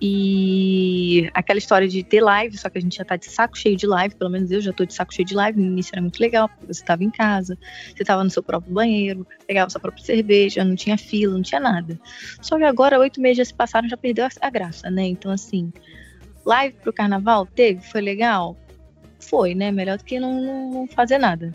E 0.00 1.28
aquela 1.32 1.58
história 1.58 1.88
de 1.88 2.04
ter 2.04 2.20
live, 2.20 2.56
só 2.58 2.68
que 2.68 2.78
a 2.78 2.80
gente 2.80 2.98
já 2.98 3.04
tá 3.04 3.16
de 3.16 3.24
saco 3.24 3.56
cheio 3.56 3.74
de 3.74 3.86
live, 3.86 4.14
pelo 4.14 4.30
menos 4.30 4.50
eu 4.50 4.60
já 4.60 4.72
tô 4.72 4.84
de 4.84 4.92
saco 4.92 5.14
cheio 5.14 5.26
de 5.26 5.34
live. 5.34 5.58
No 5.58 5.66
início 5.66 5.92
era 5.94 6.02
muito 6.02 6.20
legal, 6.20 6.48
porque 6.48 6.66
você 6.66 6.84
tava 6.84 7.02
em 7.02 7.10
casa, 7.10 7.58
você 7.96 8.04
tava 8.04 8.22
no 8.22 8.30
seu 8.30 8.42
próprio 8.42 8.72
banheiro, 8.72 9.26
pegava 9.46 9.70
sua 9.70 9.80
própria 9.80 10.04
cerveja, 10.04 10.62
não 10.62 10.76
tinha 10.76 10.98
fila, 10.98 11.34
não 11.34 11.42
tinha 11.42 11.60
nada. 11.60 11.98
Só 12.42 12.58
que 12.58 12.64
agora, 12.64 12.98
oito 12.98 13.20
meses 13.20 13.38
já 13.38 13.44
se 13.46 13.54
passaram, 13.54 13.88
já 13.88 13.96
perdeu 13.96 14.28
a 14.40 14.50
graça, 14.50 14.90
né? 14.90 15.06
Então, 15.06 15.32
assim, 15.32 15.72
live 16.44 16.76
pro 16.82 16.92
carnaval 16.92 17.46
teve, 17.46 17.80
foi 17.80 18.02
legal? 18.02 18.56
Foi, 19.18 19.54
né? 19.54 19.70
Melhor 19.70 19.98
do 19.98 20.04
que 20.04 20.18
não, 20.18 20.70
não 20.70 20.86
fazer 20.86 21.18
nada. 21.18 21.52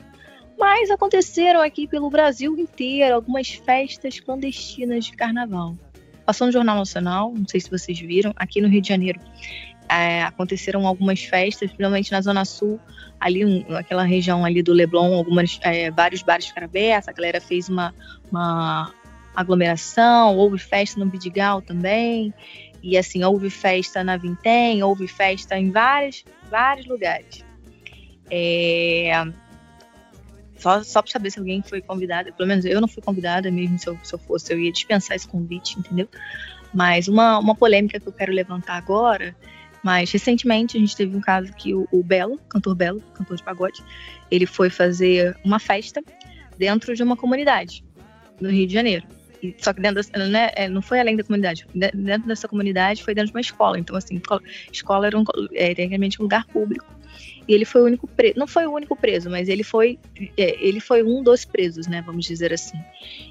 Mas 0.57 0.89
aconteceram 0.91 1.61
aqui 1.61 1.87
pelo 1.87 2.09
Brasil 2.09 2.57
inteiro 2.57 3.15
algumas 3.15 3.49
festas 3.49 4.19
clandestinas 4.19 5.05
de 5.05 5.13
carnaval. 5.13 5.75
Passou 6.25 6.47
no 6.47 6.53
Jornal 6.53 6.77
Nacional, 6.77 7.33
não 7.35 7.47
sei 7.47 7.59
se 7.59 7.69
vocês 7.69 7.99
viram, 7.99 8.33
aqui 8.35 8.61
no 8.61 8.67
Rio 8.67 8.81
de 8.81 8.87
Janeiro. 8.87 9.19
É, 9.89 10.23
aconteceram 10.23 10.87
algumas 10.87 11.21
festas, 11.23 11.69
principalmente 11.69 12.11
na 12.11 12.21
Zona 12.21 12.45
Sul, 12.45 12.79
ali 13.19 13.45
um, 13.45 13.75
aquela 13.75 14.03
região 14.03 14.45
ali 14.45 14.63
do 14.63 14.71
Leblon, 14.71 15.13
algumas, 15.13 15.59
é, 15.61 15.91
vários 15.91 16.23
bares 16.23 16.47
ficaram 16.47 16.65
abertos, 16.65 17.09
a 17.09 17.11
galera 17.11 17.41
fez 17.41 17.67
uma, 17.67 17.93
uma 18.31 18.93
aglomeração, 19.35 20.37
houve 20.37 20.57
festa 20.57 20.99
no 20.99 21.05
Bidigal 21.05 21.61
também, 21.61 22.33
e 22.81 22.97
assim, 22.97 23.23
houve 23.23 23.49
festa 23.49 24.03
na 24.03 24.15
Vintém, 24.15 24.81
houve 24.81 25.07
festa 25.07 25.57
em 25.57 25.71
vários, 25.71 26.23
vários 26.49 26.85
lugares. 26.85 27.43
É, 28.29 29.11
só, 30.57 30.81
só 30.83 31.01
para 31.01 31.11
saber 31.11 31.29
se 31.29 31.39
alguém 31.39 31.61
foi 31.61 31.81
convidado, 31.81 32.31
pelo 32.33 32.47
menos 32.47 32.63
eu 32.63 32.79
não 32.79 32.87
fui 32.87 33.03
convidada 33.03 33.51
mesmo, 33.51 33.77
se 33.77 33.87
eu, 33.87 33.99
se 34.01 34.15
eu 34.15 34.19
fosse, 34.19 34.53
eu 34.53 34.59
ia 34.59 34.71
dispensar 34.71 35.15
esse 35.15 35.27
convite, 35.27 35.77
entendeu? 35.77 36.07
Mas 36.73 37.07
uma, 37.07 37.37
uma 37.37 37.53
polêmica 37.53 37.99
que 37.99 38.07
eu 38.07 38.13
quero 38.13 38.31
levantar 38.31 38.75
agora, 38.75 39.35
mas 39.83 40.09
recentemente 40.09 40.77
a 40.77 40.79
gente 40.79 40.95
teve 40.95 41.15
um 41.15 41.19
caso 41.19 41.51
que 41.53 41.75
o, 41.75 41.85
o 41.91 42.01
Belo, 42.01 42.39
cantor 42.47 42.75
Belo, 42.75 43.01
cantor 43.13 43.35
de 43.35 43.43
pagode, 43.43 43.83
ele 44.31 44.45
foi 44.45 44.69
fazer 44.69 45.37
uma 45.43 45.59
festa 45.59 46.01
dentro 46.57 46.95
de 46.95 47.03
uma 47.03 47.17
comunidade 47.17 47.83
no 48.39 48.49
Rio 48.49 48.65
de 48.65 48.73
Janeiro. 48.73 49.05
E, 49.41 49.53
só 49.57 49.73
que 49.73 49.81
dentro 49.81 50.01
né, 50.29 50.49
é, 50.55 50.69
não 50.69 50.81
foi 50.81 51.01
além 51.01 51.17
da 51.17 51.23
comunidade, 51.25 51.67
dentro 51.75 52.27
dessa 52.27 52.47
comunidade 52.47 53.03
foi 53.03 53.13
dentro 53.13 53.31
de 53.31 53.35
uma 53.35 53.41
escola. 53.41 53.77
Então, 53.77 53.97
assim, 53.97 54.21
escola 54.71 55.07
era 55.07 55.19
um, 55.19 55.25
é, 55.53 55.75
tecnicamente 55.75 56.21
um 56.21 56.23
lugar 56.23 56.45
público. 56.45 56.85
E 57.47 57.53
ele 57.53 57.65
foi 57.65 57.81
o 57.81 57.85
único 57.85 58.07
preso. 58.07 58.33
Não 58.37 58.47
foi 58.47 58.65
o 58.65 58.71
único 58.71 58.95
preso, 58.95 59.29
mas 59.29 59.49
ele 59.49 59.63
foi, 59.63 59.99
é, 60.37 60.65
ele 60.65 60.79
foi 60.79 61.03
um 61.03 61.21
dos 61.21 61.45
presos, 61.45 61.87
né? 61.87 62.01
Vamos 62.05 62.25
dizer 62.25 62.53
assim. 62.53 62.77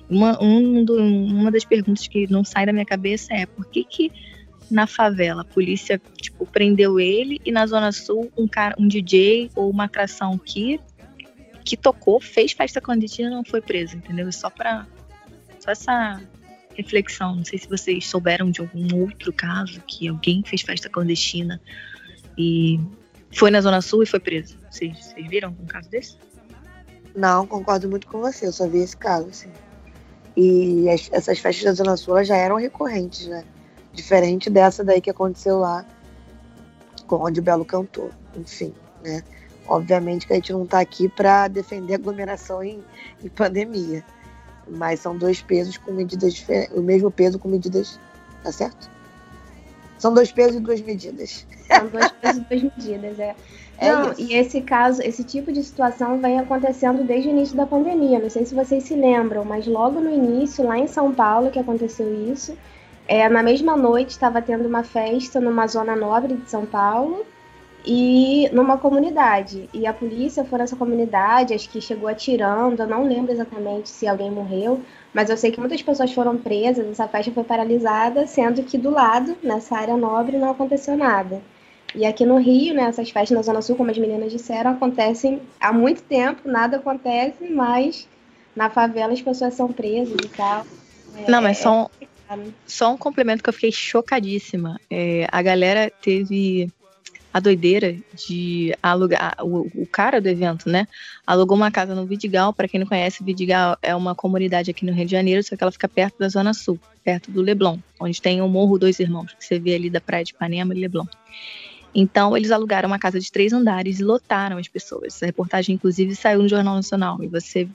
Uma, 0.09 0.43
um 0.43 0.85
do, 0.85 0.97
uma 0.97 1.51
das 1.51 1.65
perguntas 1.65 2.07
que 2.07 2.31
não 2.31 2.45
sai 2.45 2.67
da 2.67 2.73
minha 2.73 2.85
cabeça 2.85 3.33
é 3.33 3.47
por 3.47 3.67
que, 3.67 3.85
que 3.85 4.13
na 4.71 4.87
favela 4.87 5.43
a 5.43 5.45
polícia 5.45 6.01
tipo, 6.21 6.47
prendeu 6.47 6.99
ele 6.99 7.41
e 7.45 7.53
na 7.53 7.67
Zona 7.67 7.93
Sul 7.93 8.33
um, 8.37 8.49
cara, 8.49 8.75
um 8.79 8.89
DJ 8.89 9.51
ou 9.55 9.71
uma 9.71 9.85
atração 9.85 10.39
que, 10.39 10.81
que 11.65 11.77
tocou, 11.77 12.21
fez 12.21 12.53
festa 12.53 12.81
clandestina 12.81 13.29
não 13.29 13.45
foi 13.45 13.61
preso, 13.61 13.97
entendeu? 13.97 14.31
Só 14.33 14.49
para 14.49 14.87
só 15.61 15.71
essa 15.71 16.21
reflexão. 16.75 17.37
Não 17.37 17.45
sei 17.45 17.59
se 17.59 17.69
vocês 17.69 18.07
souberam 18.07 18.51
de 18.51 18.61
algum 18.61 18.95
outro 19.01 19.33
caso 19.33 19.81
que 19.87 20.09
alguém 20.09 20.43
fez 20.45 20.63
festa 20.63 20.89
clandestina 20.89 21.61
e 22.37 22.81
foi 23.35 23.51
na 23.51 23.61
Zona 23.61 23.81
Sul 23.81 24.03
e 24.03 24.07
foi 24.07 24.21
preso. 24.21 24.59
Vocês, 24.71 25.07
vocês 25.07 25.27
viram 25.29 25.51
um 25.51 25.67
caso 25.67 25.89
desse? 25.89 26.17
Não, 27.15 27.47
concordo 27.47 27.89
muito 27.89 28.07
com 28.07 28.21
você. 28.21 28.47
Eu 28.47 28.53
só 28.53 28.67
vi 28.67 28.79
esse 28.79 28.97
caso, 28.97 29.29
assim. 29.29 29.51
E 30.37 30.89
as, 30.89 31.09
essas 31.13 31.39
festas 31.39 31.65
da 31.65 31.85
Zona 31.85 31.97
Sul 31.97 32.23
já 32.25 32.37
eram 32.37 32.57
recorrentes, 32.57 33.27
né? 33.27 33.45
Diferente 33.93 34.49
dessa 34.49 34.83
daí 34.83 35.01
que 35.01 35.11
aconteceu 35.11 35.59
lá. 35.59 35.85
onde 37.11 37.41
o 37.41 37.43
Belo 37.43 37.65
cantou. 37.65 38.11
Enfim, 38.37 38.75
né? 39.03 39.23
Obviamente 39.67 40.27
que 40.27 40.33
a 40.33 40.37
gente 40.37 40.53
não 40.53 40.65
está 40.65 40.81
aqui 40.81 41.09
para 41.09 41.49
defender 41.49 41.95
aglomeração 41.95 42.63
em, 42.63 42.83
em, 43.23 43.29
pandemia, 43.29 44.05
mas 44.69 45.01
são 45.01 45.17
dois 45.17 45.41
pesos 45.41 45.77
com 45.77 45.93
medidas 45.93 46.35
diferentes, 46.35 46.77
o 46.77 46.83
mesmo 46.83 47.11
peso 47.11 47.39
com 47.39 47.49
medidas, 47.49 47.99
tá 48.43 48.51
certo? 48.51 48.91
São 50.03 50.13
dois 50.13 50.33
pesos 50.33 50.57
e 50.57 50.61
duas 50.61 50.81
medidas. 50.81 51.47
São 51.69 51.87
dois 51.87 52.11
pesos 52.11 52.43
e 52.43 52.45
duas 52.49 52.63
medidas, 52.77 53.21
é. 53.21 53.37
é 53.79 53.93
não, 53.93 54.13
e 54.19 54.35
esse 54.35 54.61
caso, 54.61 55.01
esse 55.01 55.23
tipo 55.23 55.53
de 55.53 55.63
situação 55.63 56.19
vem 56.19 56.41
acontecendo 56.41 57.05
desde 57.05 57.29
o 57.29 57.31
início 57.31 57.57
da 57.57 57.67
pandemia. 57.67 58.19
Não 58.19 58.29
sei 58.29 58.45
se 58.45 58.53
vocês 58.53 58.83
se 58.83 58.97
lembram, 58.97 59.45
mas 59.45 59.65
logo 59.65 60.01
no 60.01 60.13
início, 60.13 60.67
lá 60.67 60.77
em 60.77 60.89
São 60.89 61.15
Paulo, 61.15 61.53
que 61.53 61.59
aconteceu 61.61 62.13
isso, 62.33 62.59
é, 63.07 63.29
na 63.29 63.45
mesma 63.45 63.77
noite 63.77 64.11
estava 64.11 64.43
tendo 64.43 64.67
uma 64.67 64.83
festa 64.83 65.41
numa 65.41 65.69
zona 65.69 65.95
nobre 65.95 66.35
de 66.35 66.51
São 66.51 66.67
Paulo 66.67 67.25
e 67.85 68.49
numa 68.53 68.79
comunidade. 68.79 69.69
E 69.73 69.87
a 69.87 69.93
polícia 69.93 70.45
foi 70.45 70.59
nessa 70.59 70.77
comunidade, 70.77 71.55
acho 71.55 71.69
que 71.69 71.81
chegou 71.81 72.09
atirando, 72.09 72.83
eu 72.83 72.87
não 72.87 73.07
lembro 73.07 73.33
exatamente 73.33 73.89
se 73.89 74.07
alguém 74.07 74.31
morreu, 74.31 74.81
mas 75.13 75.31
eu 75.31 75.37
sei 75.37 75.51
que 75.51 75.61
muitas 75.61 75.83
pessoas 75.83 76.13
foram 76.13 76.37
presas, 76.37 76.87
essa 76.87 77.09
festa 77.09 77.33
foi 77.33 77.45
paralisada, 77.45 78.27
sendo 78.27 78.63
que 78.63 78.79
do 78.79 78.91
lado, 78.91 79.37
nessa 79.43 79.77
área 79.77 79.97
nobre, 79.97 80.39
não 80.39 80.51
aconteceu 80.51 80.97
nada. 80.97 81.41
E 81.95 82.07
aqui 82.07 82.25
no 82.25 82.39
Rio, 82.39 82.75
né, 82.75 82.85
essas 82.85 83.11
festas 83.11 83.37
na 83.37 83.43
Zona 83.43 83.61
Sul, 83.61 83.77
como 83.77 83.91
as 83.91 83.99
meninas 83.99 84.33
disseram, 84.33 84.71
acontecem 84.71 85.43
há 85.61 85.73
muito 85.73 86.03
tempo, 86.03 86.49
nada 86.49 86.79
acontece, 86.79 87.49
mas 87.51 88.09
na 88.57 88.71
favela 88.71 89.13
as 89.13 89.21
pessoas 89.21 89.55
são 89.55 89.71
presas 89.71 90.17
e 90.25 90.29
tal. 90.29 90.65
É, 91.17 91.31
não, 91.31 91.43
mas 91.43 91.59
só 91.59 91.83
um, 91.83 92.53
só 92.67 92.93
um 92.93 92.97
complemento 92.97 93.43
que 93.43 93.49
eu 93.49 93.53
fiquei 93.53 93.73
chocadíssima. 93.73 94.81
É, 94.91 95.27
a 95.31 95.43
galera 95.43 95.91
teve 96.01 96.71
a 97.33 97.41
doideira 97.41 97.97
de 98.15 98.77
alugar. 98.83 99.35
O, 99.41 99.71
o, 99.75 99.87
cara 99.87 100.21
do 100.21 100.29
evento, 100.29 100.69
né? 100.69 100.87
Alugou 101.27 101.57
uma 101.57 101.71
casa 101.71 101.95
no 101.95 102.05
Vidigal. 102.05 102.53
Para 102.53 102.69
quem 102.69 102.79
não 102.79 102.87
conhece, 102.87 103.25
Vidigal 103.25 103.79
é 103.83 103.95
uma 103.97 104.15
comunidade 104.15 104.71
aqui 104.71 104.85
no 104.85 104.93
Rio 104.93 105.07
de 105.07 105.13
Janeiro, 105.13 105.43
só 105.43 105.57
que 105.57 105.63
ela 105.63 105.73
fica 105.73 105.89
perto 105.89 106.19
da 106.19 106.29
Zona 106.29 106.53
Sul, 106.53 106.79
perto 107.03 107.31
do 107.31 107.41
Leblon, 107.41 107.79
onde 107.99 108.21
tem 108.21 108.43
o 108.43 108.49
Morro 108.49 108.79
Dois 108.79 109.01
Irmãos, 109.01 109.33
que 109.33 109.45
você 109.45 109.59
vê 109.59 109.75
ali 109.75 109.89
da 109.89 110.01
praia 110.01 110.25
de 110.25 110.33
Ipanema 110.33 110.75
e 110.75 110.81
Leblon. 110.81 111.07
Então, 111.95 112.37
eles 112.37 112.51
alugaram 112.51 112.87
uma 112.87 112.99
casa 112.99 113.21
de 113.21 113.31
três 113.31 113.53
andares 113.53 114.01
e 114.01 114.05
lotaram 114.05 114.57
as 114.57 114.69
pessoas. 114.69 115.15
Essa 115.15 115.27
reportagem, 115.27 115.75
inclusive, 115.75 116.15
saiu 116.15 116.43
no 116.43 116.49
Jornal 116.49 116.75
Nacional. 116.75 117.23
E 117.23 117.29
você 117.29 117.69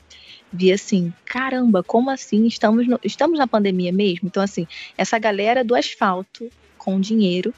via 0.51 0.75
assim: 0.75 1.13
caramba, 1.25 1.83
como 1.83 2.09
assim? 2.09 2.47
Estamos, 2.47 2.87
no, 2.87 2.99
estamos 3.03 3.37
na 3.37 3.47
pandemia 3.47 3.91
mesmo? 3.91 4.27
Então, 4.27 4.41
assim, 4.41 4.67
essa 4.97 5.19
galera 5.19 5.63
do 5.63 5.75
asfalto, 5.75 6.49
com 6.77 6.99
dinheiro, 6.99 7.53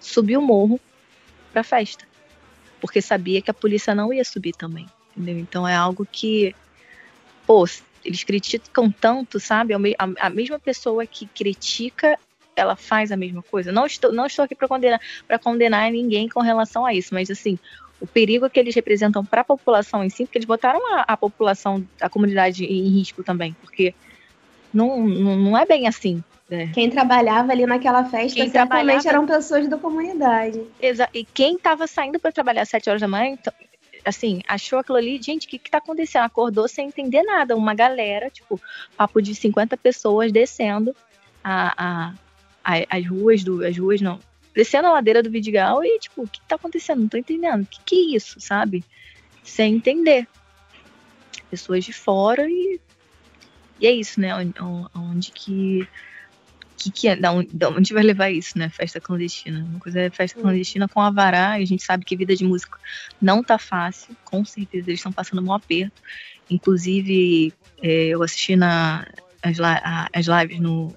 subiu 0.00 0.40
o 0.40 0.42
morro 0.42 0.80
para 1.54 1.60
a 1.60 1.64
festa, 1.64 2.04
porque 2.80 3.00
sabia 3.00 3.40
que 3.40 3.50
a 3.50 3.54
polícia 3.54 3.94
não 3.94 4.12
ia 4.12 4.24
subir 4.24 4.52
também, 4.52 4.86
entendeu? 5.16 5.38
Então 5.38 5.66
é 5.66 5.74
algo 5.74 6.04
que, 6.10 6.52
pô, 7.46 7.64
eles 8.04 8.24
criticam 8.24 8.90
tanto, 8.90 9.38
sabe? 9.38 9.72
A, 9.72 9.78
a 10.26 10.30
mesma 10.30 10.58
pessoa 10.58 11.06
que 11.06 11.26
critica, 11.26 12.18
ela 12.56 12.74
faz 12.74 13.12
a 13.12 13.16
mesma 13.16 13.40
coisa. 13.40 13.70
Não 13.70 13.86
estou, 13.86 14.12
não 14.12 14.26
estou 14.26 14.44
aqui 14.44 14.56
para 14.56 14.66
condenar, 14.66 15.00
condenar 15.40 15.92
ninguém 15.92 16.28
com 16.28 16.40
relação 16.40 16.84
a 16.84 16.92
isso, 16.92 17.14
mas 17.14 17.30
assim, 17.30 17.56
o 18.00 18.06
perigo 18.06 18.50
que 18.50 18.58
eles 18.58 18.74
representam 18.74 19.24
para 19.24 19.42
a 19.42 19.44
população 19.44 20.02
em 20.02 20.10
si, 20.10 20.24
porque 20.24 20.38
eles 20.38 20.46
botaram 20.46 20.80
a, 20.94 21.02
a 21.02 21.16
população, 21.16 21.86
a 22.00 22.08
comunidade 22.08 22.64
em 22.64 22.88
risco 22.88 23.22
também, 23.22 23.56
porque 23.60 23.94
não, 24.72 25.06
não 25.06 25.56
é 25.56 25.64
bem 25.64 25.86
assim, 25.86 26.22
é. 26.54 26.66
Quem 26.68 26.88
trabalhava 26.88 27.52
ali 27.52 27.66
naquela 27.66 28.04
festa 28.04 28.38
quem 28.38 28.50
certamente 28.50 29.08
eram 29.08 29.26
pessoas 29.26 29.68
da 29.68 29.76
comunidade. 29.76 30.62
E 31.12 31.24
quem 31.24 31.56
estava 31.56 31.86
saindo 31.86 32.18
para 32.18 32.32
trabalhar 32.32 32.62
às 32.62 32.68
sete 32.68 32.88
horas 32.88 33.00
da 33.00 33.08
manhã, 33.08 33.30
então, 33.30 33.52
assim, 34.04 34.42
achou 34.46 34.78
aquilo 34.78 34.98
ali, 34.98 35.20
gente, 35.20 35.46
o 35.46 35.50
que, 35.50 35.58
que 35.58 35.70
tá 35.70 35.78
acontecendo? 35.78 36.24
Acordou 36.24 36.68
sem 36.68 36.88
entender 36.88 37.22
nada. 37.22 37.56
Uma 37.56 37.74
galera, 37.74 38.30
tipo, 38.30 38.60
papo 38.96 39.20
de 39.20 39.34
50 39.34 39.76
pessoas 39.76 40.30
descendo 40.30 40.94
a, 41.42 41.74
a, 41.76 42.14
a, 42.64 42.96
as 42.96 43.06
ruas 43.06 43.42
do. 43.42 43.64
As 43.64 43.76
ruas 43.76 44.00
não. 44.00 44.20
Descendo 44.54 44.86
a 44.86 44.92
ladeira 44.92 45.22
do 45.22 45.30
Vidigal 45.30 45.82
e, 45.84 45.98
tipo, 45.98 46.22
o 46.22 46.28
que, 46.28 46.40
que 46.40 46.46
tá 46.46 46.54
acontecendo? 46.54 47.00
Não 47.00 47.08
tô 47.08 47.16
entendendo. 47.16 47.62
O 47.62 47.66
que, 47.66 47.80
que 47.84 47.94
é 47.96 48.16
isso, 48.16 48.40
sabe? 48.40 48.84
Sem 49.42 49.74
entender. 49.74 50.28
Pessoas 51.50 51.84
de 51.84 51.92
fora 51.92 52.48
e. 52.48 52.80
E 53.80 53.86
é 53.88 53.90
isso, 53.90 54.20
né? 54.20 54.30
Onde 54.94 55.32
que 55.32 55.88
que, 56.76 56.90
que 56.90 57.08
é, 57.08 57.16
da 57.16 57.32
onde, 57.32 57.50
onde 57.64 57.94
vai 57.94 58.02
levar 58.02 58.30
isso, 58.30 58.58
né? 58.58 58.68
Festa 58.68 59.00
clandestina. 59.00 59.64
Uma 59.64 59.80
coisa 59.80 60.00
é 60.00 60.10
festa 60.10 60.40
clandestina 60.40 60.88
com 60.88 61.00
avará, 61.00 61.52
a 61.52 61.64
gente 61.64 61.82
sabe 61.82 62.04
que 62.04 62.16
vida 62.16 62.34
de 62.34 62.44
música 62.44 62.78
não 63.20 63.42
tá 63.42 63.58
fácil, 63.58 64.16
com 64.24 64.44
certeza 64.44 64.90
eles 64.90 65.00
estão 65.00 65.12
passando 65.12 65.42
um 65.42 65.52
aperto. 65.52 66.02
Inclusive, 66.50 67.52
é, 67.82 68.08
eu 68.08 68.22
assisti 68.22 68.56
na, 68.56 69.06
as, 69.42 69.58
as 70.12 70.26
lives 70.26 70.60
no 70.60 70.94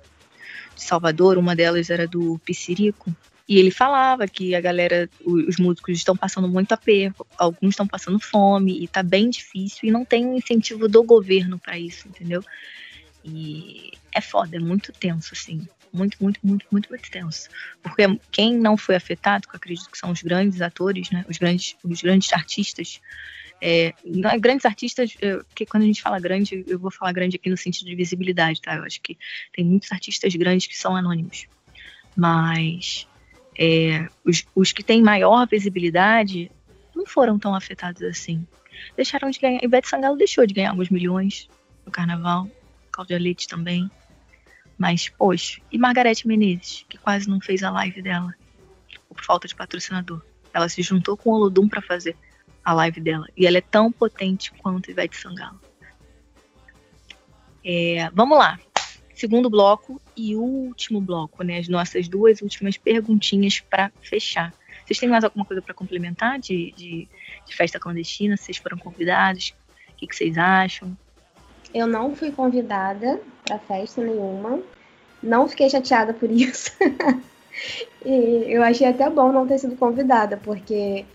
Salvador, 0.75 1.37
uma 1.37 1.55
delas 1.55 1.89
era 1.89 2.07
do 2.07 2.39
Piscirico, 2.45 3.15
e 3.47 3.57
ele 3.57 3.71
falava 3.71 4.27
que 4.27 4.53
a 4.55 4.59
galera, 4.59 5.09
os 5.23 5.57
músicos 5.57 5.97
estão 5.97 6.17
passando 6.17 6.49
muito 6.49 6.73
aperto, 6.73 7.25
alguns 7.37 7.69
estão 7.69 7.87
passando 7.87 8.19
fome, 8.19 8.83
e 8.83 8.87
tá 8.87 9.01
bem 9.01 9.29
difícil, 9.29 9.87
e 9.87 9.91
não 9.91 10.03
tem 10.03 10.25
um 10.25 10.35
incentivo 10.35 10.87
do 10.89 11.01
governo 11.01 11.57
para 11.57 11.79
isso, 11.79 12.07
entendeu? 12.09 12.43
E 13.23 13.91
é 14.13 14.21
foda, 14.21 14.55
é 14.55 14.59
muito 14.59 14.91
tenso, 14.91 15.33
assim. 15.33 15.67
Muito, 15.91 16.17
muito, 16.21 16.39
muito, 16.43 16.65
muito, 16.71 16.89
muito 16.89 17.09
tenso. 17.09 17.49
Porque 17.81 18.03
quem 18.31 18.57
não 18.57 18.77
foi 18.77 18.95
afetado, 18.95 19.47
que 19.47 19.55
eu 19.55 19.57
acredito 19.57 19.89
que 19.89 19.97
são 19.97 20.11
os 20.11 20.21
grandes 20.21 20.61
atores, 20.61 21.09
né? 21.11 21.25
Os 21.29 21.37
grandes, 21.37 21.75
os 21.83 22.01
grandes 22.01 22.31
artistas. 22.33 23.01
É, 23.59 23.93
é 23.95 24.39
grandes 24.39 24.65
artistas, 24.65 25.15
porque 25.47 25.65
quando 25.65 25.83
a 25.83 25.87
gente 25.87 26.01
fala 26.01 26.19
grande, 26.19 26.63
eu 26.67 26.77
vou 26.77 26.91
falar 26.91 27.11
grande 27.11 27.37
aqui 27.37 27.49
no 27.49 27.57
sentido 27.57 27.87
de 27.87 27.95
visibilidade, 27.95 28.61
tá? 28.61 28.75
Eu 28.75 28.83
acho 28.83 29.01
que 29.01 29.17
tem 29.53 29.65
muitos 29.65 29.91
artistas 29.91 30.35
grandes 30.35 30.67
que 30.67 30.77
são 30.77 30.95
anônimos. 30.95 31.47
Mas 32.15 33.07
é, 33.57 34.07
os, 34.23 34.45
os 34.55 34.71
que 34.71 34.83
têm 34.83 35.01
maior 35.01 35.47
visibilidade 35.47 36.51
não 36.95 37.05
foram 37.05 37.39
tão 37.39 37.55
afetados 37.55 38.01
assim. 38.03 38.45
Deixaram 38.95 39.29
de 39.29 39.39
ganhar. 39.39 39.63
Ivete 39.63 39.87
Sangalo 39.87 40.17
deixou 40.17 40.45
de 40.45 40.53
ganhar 40.53 40.71
alguns 40.71 40.89
milhões 40.89 41.49
no 41.85 41.91
carnaval. 41.91 42.49
Cláudia 42.97 43.19
Leite 43.19 43.47
também. 43.47 43.91
Mas, 44.75 45.07
poxa, 45.07 45.61
e 45.71 45.77
Margarete 45.77 46.27
Menezes, 46.27 46.83
que 46.89 46.97
quase 46.97 47.29
não 47.29 47.39
fez 47.39 47.61
a 47.61 47.69
live 47.69 48.01
dela, 48.01 48.33
por 49.07 49.23
falta 49.23 49.47
de 49.47 49.53
patrocinador. 49.53 50.23
Ela 50.51 50.67
se 50.67 50.81
juntou 50.81 51.15
com 51.15 51.29
o 51.29 51.33
Olodum 51.33 51.69
para 51.69 51.79
fazer 51.79 52.17
a 52.65 52.73
live 52.73 52.99
dela. 52.99 53.27
E 53.37 53.45
ela 53.45 53.59
é 53.59 53.61
tão 53.61 53.91
potente 53.91 54.51
quanto 54.51 54.89
Ivete 54.89 55.15
Sangalo. 55.15 55.61
É, 57.63 58.09
vamos 58.13 58.35
lá. 58.35 58.59
Segundo 59.13 59.47
bloco 59.47 60.01
e 60.15 60.35
último 60.35 60.99
bloco, 60.99 61.43
né? 61.43 61.59
As 61.59 61.67
nossas 61.67 62.07
duas 62.07 62.41
últimas 62.41 62.77
perguntinhas 62.77 63.59
para 63.59 63.91
fechar. 64.01 64.51
Vocês 64.83 64.97
têm 64.97 65.09
mais 65.09 65.23
alguma 65.23 65.45
coisa 65.45 65.61
para 65.61 65.73
complementar 65.73 66.39
de, 66.39 66.71
de, 66.75 67.07
de, 67.45 67.55
festa 67.55 67.79
clandestina? 67.79 68.37
Vocês 68.37 68.57
foram 68.57 68.77
convidados? 68.77 69.53
O 69.89 69.95
que, 69.97 70.07
que 70.07 70.15
vocês 70.15 70.35
acham? 70.37 70.97
Eu 71.73 71.87
não 71.87 72.15
fui 72.15 72.31
convidada 72.31 73.19
para 73.45 73.59
festa 73.59 74.01
nenhuma. 74.01 74.59
Não 75.21 75.47
fiquei 75.47 75.69
chateada 75.69 76.13
por 76.13 76.29
isso. 76.31 76.71
e 78.05 78.45
eu 78.47 78.63
achei 78.63 78.87
até 78.87 79.09
bom 79.09 79.31
não 79.31 79.47
ter 79.47 79.57
sido 79.57 79.75
convidada, 79.75 80.37
porque 80.37 81.05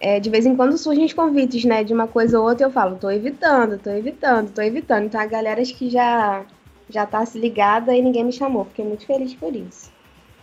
é, 0.00 0.18
de 0.18 0.28
vez 0.30 0.44
em 0.44 0.56
quando 0.56 0.76
surgem 0.76 1.04
os 1.04 1.12
convites, 1.12 1.64
né? 1.64 1.84
De 1.84 1.92
uma 1.92 2.08
coisa 2.08 2.38
ou 2.38 2.48
outra 2.48 2.66
eu 2.66 2.70
falo, 2.70 2.96
tô 2.96 3.10
evitando, 3.10 3.78
tô 3.78 3.90
evitando, 3.90 4.52
tô 4.52 4.60
evitando. 4.60 5.04
Então 5.04 5.20
a 5.20 5.26
galera 5.26 5.62
acho 5.62 5.74
que 5.74 5.88
já, 5.88 6.44
já 6.90 7.06
tá 7.06 7.24
se 7.24 7.38
ligada 7.38 7.94
e 7.94 8.02
ninguém 8.02 8.24
me 8.24 8.32
chamou. 8.32 8.64
Fiquei 8.64 8.84
muito 8.84 9.06
feliz 9.06 9.32
por 9.34 9.54
isso. 9.54 9.92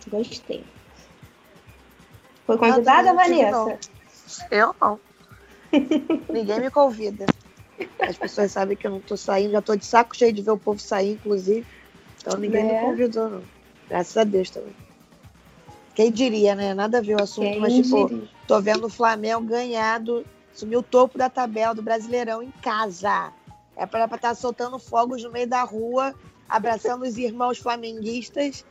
Gostei. 0.08 0.64
Foi 2.46 2.56
convidada, 2.56 3.12
Vanessa? 3.12 3.50
Não. 3.50 3.78
Eu 4.50 4.74
não. 4.80 5.00
ninguém 6.32 6.60
me 6.60 6.70
convida. 6.70 7.26
As 8.00 8.16
pessoas 8.16 8.52
sabem 8.52 8.76
que 8.76 8.86
eu 8.86 8.90
não 8.90 9.00
tô 9.00 9.16
saindo, 9.16 9.52
já 9.52 9.62
tô 9.62 9.76
de 9.76 9.84
saco 9.84 10.16
cheio 10.16 10.32
de 10.32 10.42
ver 10.42 10.50
o 10.50 10.58
povo 10.58 10.78
sair, 10.78 11.12
inclusive. 11.12 11.66
Então 12.20 12.38
ninguém 12.38 12.62
é. 12.62 12.74
me 12.74 12.80
convidou, 12.80 13.28
não. 13.28 13.42
Graças 13.88 14.16
a 14.16 14.24
Deus 14.24 14.50
também. 14.50 14.74
Quem 15.94 16.10
diria, 16.10 16.54
né? 16.54 16.72
Nada 16.74 16.98
a 16.98 17.00
ver 17.00 17.16
o 17.16 17.22
assunto, 17.22 17.50
Quem 17.50 17.60
mas 17.60 17.74
tipo, 17.74 18.08
diria? 18.08 18.28
tô 18.46 18.60
vendo 18.60 18.86
o 18.86 18.90
Flamengo 18.90 19.40
ganhado, 19.42 20.24
sumiu 20.52 20.80
o 20.80 20.82
topo 20.82 21.18
da 21.18 21.28
tabela 21.28 21.74
do 21.74 21.82
Brasileirão 21.82 22.42
em 22.42 22.50
casa. 22.62 23.32
É 23.76 23.86
para 23.86 24.04
estar 24.04 24.18
tá 24.18 24.34
soltando 24.34 24.78
fogos 24.78 25.22
no 25.22 25.30
meio 25.30 25.46
da 25.46 25.62
rua, 25.62 26.14
abraçando 26.48 27.02
os 27.02 27.16
irmãos 27.16 27.58
flamenguistas. 27.58 28.64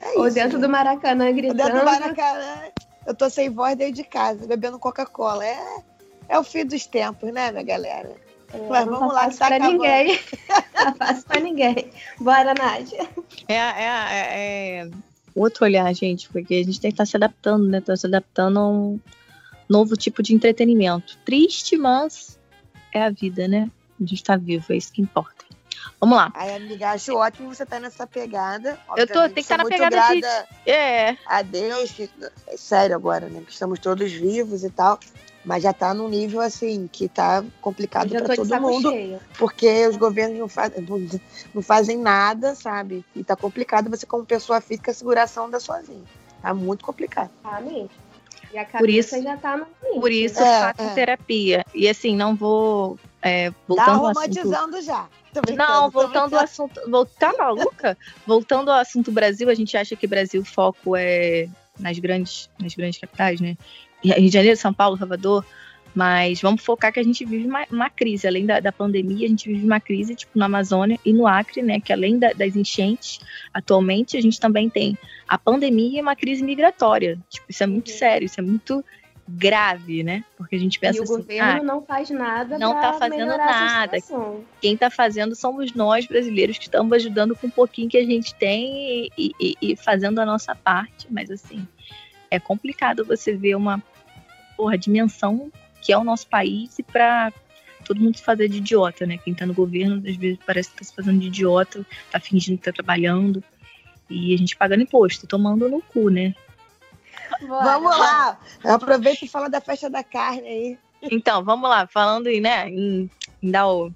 É 0.00 0.18
Ou 0.18 0.26
isso, 0.26 0.34
dentro 0.34 0.58
né? 0.58 0.66
do 0.66 0.70
Maracanã 0.70 1.32
gritando. 1.32 1.60
Ou 1.60 1.66
dentro 1.66 1.80
do 1.80 1.84
Maracanã. 1.84 2.62
Eu 3.06 3.14
tô 3.14 3.28
sem 3.28 3.50
voz 3.50 3.76
dentro 3.76 3.94
de 3.94 4.04
casa, 4.04 4.46
bebendo 4.46 4.78
Coca-Cola. 4.78 5.44
É, 5.44 5.82
é 6.28 6.38
o 6.38 6.44
fim 6.44 6.64
dos 6.64 6.86
tempos, 6.86 7.32
né, 7.32 7.52
minha 7.52 7.62
galera? 7.62 8.23
É, 8.54 8.68
Mas 8.68 8.84
vamos 8.84 9.12
lá, 9.12 9.28
que 9.28 9.36
tá 9.36 9.46
pra 9.46 9.56
acabando. 9.56 9.72
ninguém. 9.72 10.20
não 10.84 10.94
faço 10.94 11.26
pra 11.26 11.40
ninguém. 11.40 11.90
Bora, 12.20 12.54
Nádia. 12.54 13.08
É, 13.48 13.54
é, 13.54 13.84
é, 13.84 14.80
é, 14.80 14.90
outro 15.34 15.64
olhar, 15.64 15.92
gente, 15.92 16.28
porque 16.28 16.54
a 16.54 16.62
gente 16.62 16.80
tem 16.80 16.90
que 16.90 16.94
estar 16.94 17.02
tá 17.04 17.06
se 17.06 17.16
adaptando, 17.16 17.66
né? 17.66 17.80
Tá 17.80 17.96
se 17.96 18.06
adaptando 18.06 18.60
a 18.60 18.68
um 18.68 19.00
novo 19.68 19.96
tipo 19.96 20.22
de 20.22 20.34
entretenimento. 20.34 21.18
Triste, 21.24 21.76
mas 21.76 22.38
é 22.92 23.02
a 23.02 23.10
vida, 23.10 23.48
né? 23.48 23.68
A 24.00 24.06
gente 24.06 24.22
tá 24.22 24.36
vivo, 24.36 24.72
é 24.72 24.76
isso 24.76 24.92
que 24.92 25.02
importa. 25.02 25.44
Vamos 26.00 26.16
lá. 26.16 26.30
Ai, 26.34 26.54
amiga, 26.54 26.90
acho 26.90 27.14
ótimo 27.16 27.54
você 27.54 27.62
estar 27.62 27.76
tá 27.76 27.82
nessa 27.82 28.06
pegada. 28.06 28.78
Eu 28.96 29.06
tô, 29.06 29.22
tem 29.22 29.34
que 29.34 29.40
estar 29.40 29.56
tá 29.56 29.64
na 29.64 29.68
pegada 29.68 29.96
de. 30.14 30.70
É. 30.70 31.16
A 31.26 31.42
Deus, 31.42 31.90
que, 31.90 32.10
é 32.46 32.56
sério 32.56 32.94
agora, 32.94 33.28
né? 33.28 33.42
Que 33.44 33.52
estamos 33.52 33.78
todos 33.78 34.12
vivos 34.12 34.64
e 34.64 34.70
tal. 34.70 34.98
Mas 35.44 35.62
já 35.62 35.72
tá 35.72 35.92
num 35.92 36.08
nível 36.08 36.40
assim 36.40 36.88
que 36.90 37.08
tá 37.08 37.44
complicado 37.60 38.08
para 38.10 38.34
todo 38.34 38.60
mundo. 38.60 38.90
Cheio. 38.90 39.20
Porque 39.38 39.86
os 39.86 39.96
governos 39.96 40.38
não, 40.38 40.48
faz, 40.48 40.72
não, 40.88 41.20
não, 41.54 41.62
fazem 41.62 41.98
nada, 41.98 42.54
sabe? 42.54 43.04
E 43.14 43.22
tá 43.22 43.36
complicado 43.36 43.90
você, 43.90 44.06
como 44.06 44.24
pessoa 44.24 44.60
física, 44.60 44.92
segurar 44.94 45.22
essa 45.22 45.42
onda 45.42 45.60
sozinho. 45.60 46.04
Tá 46.40 46.54
muito 46.54 46.84
complicado. 46.84 47.30
Tá 47.42 47.60
mesmo. 47.60 47.90
E 48.52 48.58
a 48.58 48.64
por 48.64 48.88
isso, 48.88 49.20
já 49.20 49.36
tá 49.36 49.56
no 49.56 49.66
limite. 49.82 50.00
Por 50.00 50.12
isso 50.12 50.40
é, 50.40 50.60
faço 50.60 50.82
é. 50.82 50.94
terapia. 50.94 51.66
E 51.74 51.88
assim, 51.88 52.16
não 52.16 52.36
vou. 52.36 52.98
É, 53.20 53.50
voltando 53.66 53.86
tá 53.86 53.92
romantizando 53.94 54.76
assunto... 54.76 54.82
já. 54.82 55.08
Não, 55.56 55.90
voltando 55.90 56.34
ao 56.36 56.44
assunto. 56.44 56.80
Voltar 56.88 57.32
tá 57.32 57.38
maluca? 57.38 57.98
voltando 58.24 58.70
ao 58.70 58.78
assunto 58.78 59.10
Brasil, 59.10 59.50
a 59.50 59.54
gente 59.54 59.76
acha 59.76 59.96
que 59.96 60.06
Brasil 60.06 60.42
o 60.42 60.44
foco 60.44 60.94
é 60.94 61.48
nas 61.78 61.98
grandes, 61.98 62.48
nas 62.60 62.74
grandes 62.74 63.00
capitais, 63.00 63.40
né? 63.40 63.56
Rio 64.12 64.28
de 64.28 64.34
Janeiro, 64.34 64.56
São 64.56 64.72
Paulo, 64.72 64.96
Salvador. 64.96 65.44
Mas 65.94 66.40
vamos 66.40 66.64
focar 66.64 66.92
que 66.92 66.98
a 66.98 67.04
gente 67.04 67.24
vive 67.24 67.46
uma, 67.46 67.64
uma 67.70 67.88
crise, 67.88 68.26
além 68.26 68.44
da, 68.44 68.58
da, 68.58 68.72
pandemia, 68.72 69.26
a 69.26 69.28
gente 69.28 69.48
vive 69.48 69.64
uma 69.64 69.78
crise, 69.78 70.16
tipo, 70.16 70.36
na 70.36 70.46
Amazônia 70.46 70.98
e 71.04 71.12
no 71.12 71.24
Acre, 71.24 71.62
né? 71.62 71.78
Que 71.80 71.92
além 71.92 72.18
da, 72.18 72.32
das 72.32 72.56
enchentes, 72.56 73.20
atualmente, 73.52 74.16
a 74.16 74.20
gente 74.20 74.40
também 74.40 74.68
tem 74.68 74.98
a 75.28 75.38
pandemia 75.38 76.00
e 76.00 76.02
uma 76.02 76.16
crise 76.16 76.42
migratória. 76.42 77.16
Tipo, 77.30 77.46
isso 77.48 77.62
é 77.62 77.66
muito 77.66 77.92
uhum. 77.92 77.96
sério, 77.96 78.26
isso 78.26 78.40
é 78.40 78.42
muito 78.42 78.84
grave, 79.26 80.02
né? 80.02 80.24
Porque 80.36 80.56
a 80.56 80.58
gente 80.58 80.78
pensa 80.78 80.98
e 80.98 81.00
o 81.00 81.04
assim, 81.04 81.16
governo 81.16 81.60
ah, 81.60 81.62
não 81.62 81.80
faz 81.80 82.10
nada 82.10 82.58
não 82.58 82.74
tá 82.74 82.92
fazendo 82.94 83.36
nada. 83.36 83.96
Quem 84.60 84.76
tá 84.76 84.90
fazendo 84.90 85.34
somos 85.34 85.72
nós 85.72 86.06
brasileiros 86.06 86.58
que 86.58 86.64
estamos 86.64 86.92
ajudando 86.92 87.34
com 87.34 87.46
um 87.46 87.50
pouquinho 87.50 87.88
que 87.88 87.96
a 87.96 88.04
gente 88.04 88.34
tem 88.34 89.08
e, 89.16 89.32
e, 89.40 89.56
e 89.62 89.76
fazendo 89.76 90.18
a 90.18 90.26
nossa 90.26 90.54
parte, 90.54 91.06
mas 91.10 91.30
assim, 91.30 91.66
é 92.30 92.38
complicado 92.38 93.04
você 93.04 93.34
ver 93.34 93.54
uma 93.54 93.82
porra, 94.56 94.78
dimensão 94.78 95.50
que 95.80 95.92
é 95.92 95.98
o 95.98 96.04
nosso 96.04 96.26
país 96.26 96.78
e 96.78 96.82
para 96.82 97.32
todo 97.84 98.00
mundo 98.00 98.16
se 98.16 98.22
fazer 98.22 98.48
de 98.48 98.58
idiota, 98.58 99.04
né? 99.04 99.18
Quem 99.18 99.34
tá 99.34 99.44
no 99.44 99.52
governo, 99.52 100.02
às 100.08 100.16
vezes 100.16 100.38
parece 100.46 100.70
que 100.70 100.78
tá 100.78 100.84
se 100.84 100.94
fazendo 100.94 101.20
de 101.20 101.26
idiota, 101.26 101.84
tá 102.10 102.18
fingindo 102.18 102.56
que 102.58 102.64
tá 102.64 102.72
trabalhando. 102.72 103.44
E 104.08 104.34
a 104.34 104.38
gente 104.38 104.56
pagando 104.56 104.82
imposto, 104.82 105.26
tomando 105.26 105.68
no 105.68 105.82
cu, 105.82 106.08
né? 106.08 106.34
Bora. 107.42 107.64
Vamos 107.64 107.98
lá! 107.98 108.38
Aproveita 108.64 109.24
e 109.24 109.28
fala 109.28 109.48
da 109.48 109.60
festa 109.60 109.90
da 109.90 110.02
carne 110.02 110.48
aí. 110.48 110.78
Então, 111.02 111.44
vamos 111.44 111.68
lá, 111.68 111.86
falando 111.86 112.28
em, 112.28 112.40
né, 112.40 112.68
em, 112.68 113.10
em 113.42 113.50
dar 113.50 113.68
o... 113.68 113.92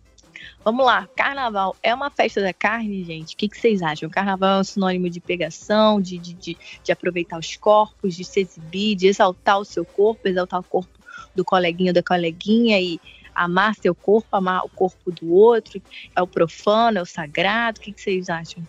Vamos 0.64 0.84
lá, 0.84 1.08
carnaval 1.16 1.76
é 1.82 1.94
uma 1.94 2.10
festa 2.10 2.40
da 2.40 2.52
carne, 2.52 3.04
gente? 3.04 3.34
O 3.34 3.36
que, 3.36 3.48
que 3.48 3.58
vocês 3.58 3.82
acham? 3.82 4.10
Carnaval 4.10 4.58
é 4.58 4.60
um 4.60 4.64
sinônimo 4.64 5.08
de 5.08 5.20
pegação, 5.20 6.00
de, 6.00 6.18
de, 6.18 6.34
de, 6.34 6.58
de 6.82 6.92
aproveitar 6.92 7.38
os 7.38 7.56
corpos, 7.56 8.14
de 8.14 8.24
se 8.24 8.40
exibir, 8.40 8.94
de 8.96 9.06
exaltar 9.06 9.58
o 9.58 9.64
seu 9.64 9.84
corpo, 9.84 10.28
exaltar 10.28 10.60
o 10.60 10.64
corpo 10.64 10.98
do 11.34 11.44
coleguinha 11.44 11.90
ou 11.90 11.94
da 11.94 12.02
coleguinha 12.02 12.80
e 12.80 13.00
amar 13.34 13.74
seu 13.76 13.94
corpo, 13.94 14.28
amar 14.32 14.64
o 14.64 14.68
corpo 14.68 15.12
do 15.12 15.32
outro, 15.32 15.80
é 16.14 16.20
o 16.20 16.26
profano, 16.26 16.98
é 16.98 17.02
o 17.02 17.06
sagrado, 17.06 17.78
o 17.78 17.82
que, 17.82 17.92
que 17.92 18.00
vocês 18.00 18.28
acham? 18.28 18.62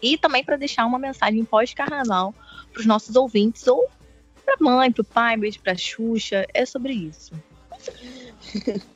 E 0.00 0.16
também 0.16 0.44
para 0.44 0.56
deixar 0.56 0.86
uma 0.86 0.98
mensagem 0.98 1.44
pós-carnaval 1.44 2.32
para 2.72 2.80
os 2.80 2.86
nossos 2.86 3.16
ouvintes, 3.16 3.66
ou 3.66 3.88
para 4.44 4.56
mãe, 4.60 4.92
para 4.92 5.02
o 5.02 5.04
pai, 5.04 5.36
beijo 5.36 5.58
para 5.60 5.76
Xuxa, 5.76 6.46
é 6.54 6.64
sobre 6.64 6.92
isso. 6.92 7.32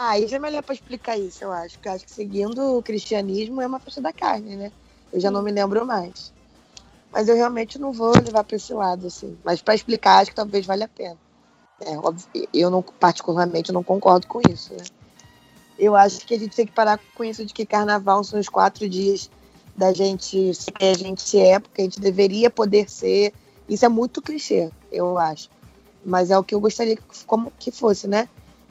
ah, 0.00 0.16
isso 0.16 0.32
é 0.32 0.38
melhor 0.38 0.62
para 0.62 0.76
explicar 0.76 1.18
isso, 1.18 1.42
eu 1.42 1.50
acho. 1.50 1.74
Porque 1.74 1.88
eu 1.88 1.92
acho 1.92 2.04
que 2.04 2.12
seguindo 2.12 2.78
o 2.78 2.80
cristianismo 2.80 3.60
é 3.60 3.66
uma 3.66 3.80
festa 3.80 4.00
da 4.00 4.12
carne, 4.12 4.54
né? 4.54 4.70
Eu 5.12 5.18
já 5.18 5.28
não 5.28 5.42
me 5.42 5.50
lembro 5.50 5.84
mais. 5.84 6.32
Mas 7.10 7.28
eu 7.28 7.34
realmente 7.34 7.80
não 7.80 7.92
vou 7.92 8.12
levar 8.12 8.44
para 8.44 8.56
esse 8.56 8.72
lado, 8.72 9.08
assim. 9.08 9.36
Mas 9.42 9.60
para 9.60 9.74
explicar, 9.74 10.18
acho 10.18 10.30
que 10.30 10.36
talvez 10.36 10.64
valha 10.64 10.84
a 10.84 10.88
pena. 10.88 11.16
É, 11.80 11.94
eu 12.54 12.70
não, 12.70 12.80
particularmente 12.80 13.72
não 13.72 13.82
concordo 13.82 14.28
com 14.28 14.40
isso, 14.48 14.72
né? 14.72 14.84
Eu 15.76 15.96
acho 15.96 16.24
que 16.24 16.34
a 16.34 16.38
gente 16.38 16.54
tem 16.54 16.66
que 16.66 16.72
parar 16.72 17.00
com 17.16 17.24
isso 17.24 17.44
de 17.44 17.52
que 17.52 17.66
carnaval 17.66 18.22
são 18.22 18.38
os 18.38 18.48
quatro 18.48 18.88
dias 18.88 19.28
da 19.76 19.92
gente 19.92 20.54
ser 20.54 20.72
a 20.80 20.94
gente 20.94 21.36
é, 21.40 21.58
porque 21.58 21.80
a 21.80 21.84
gente 21.84 21.98
deveria 21.98 22.50
poder 22.50 22.88
ser. 22.88 23.34
Isso 23.68 23.84
é 23.84 23.88
muito 23.88 24.22
clichê, 24.22 24.70
eu 24.92 25.18
acho. 25.18 25.50
Mas 26.04 26.30
é 26.30 26.38
o 26.38 26.44
que 26.44 26.54
eu 26.54 26.60
gostaria 26.60 26.94
que, 26.94 27.24
como, 27.26 27.52
que 27.58 27.72
fosse, 27.72 28.06
né? 28.06 28.28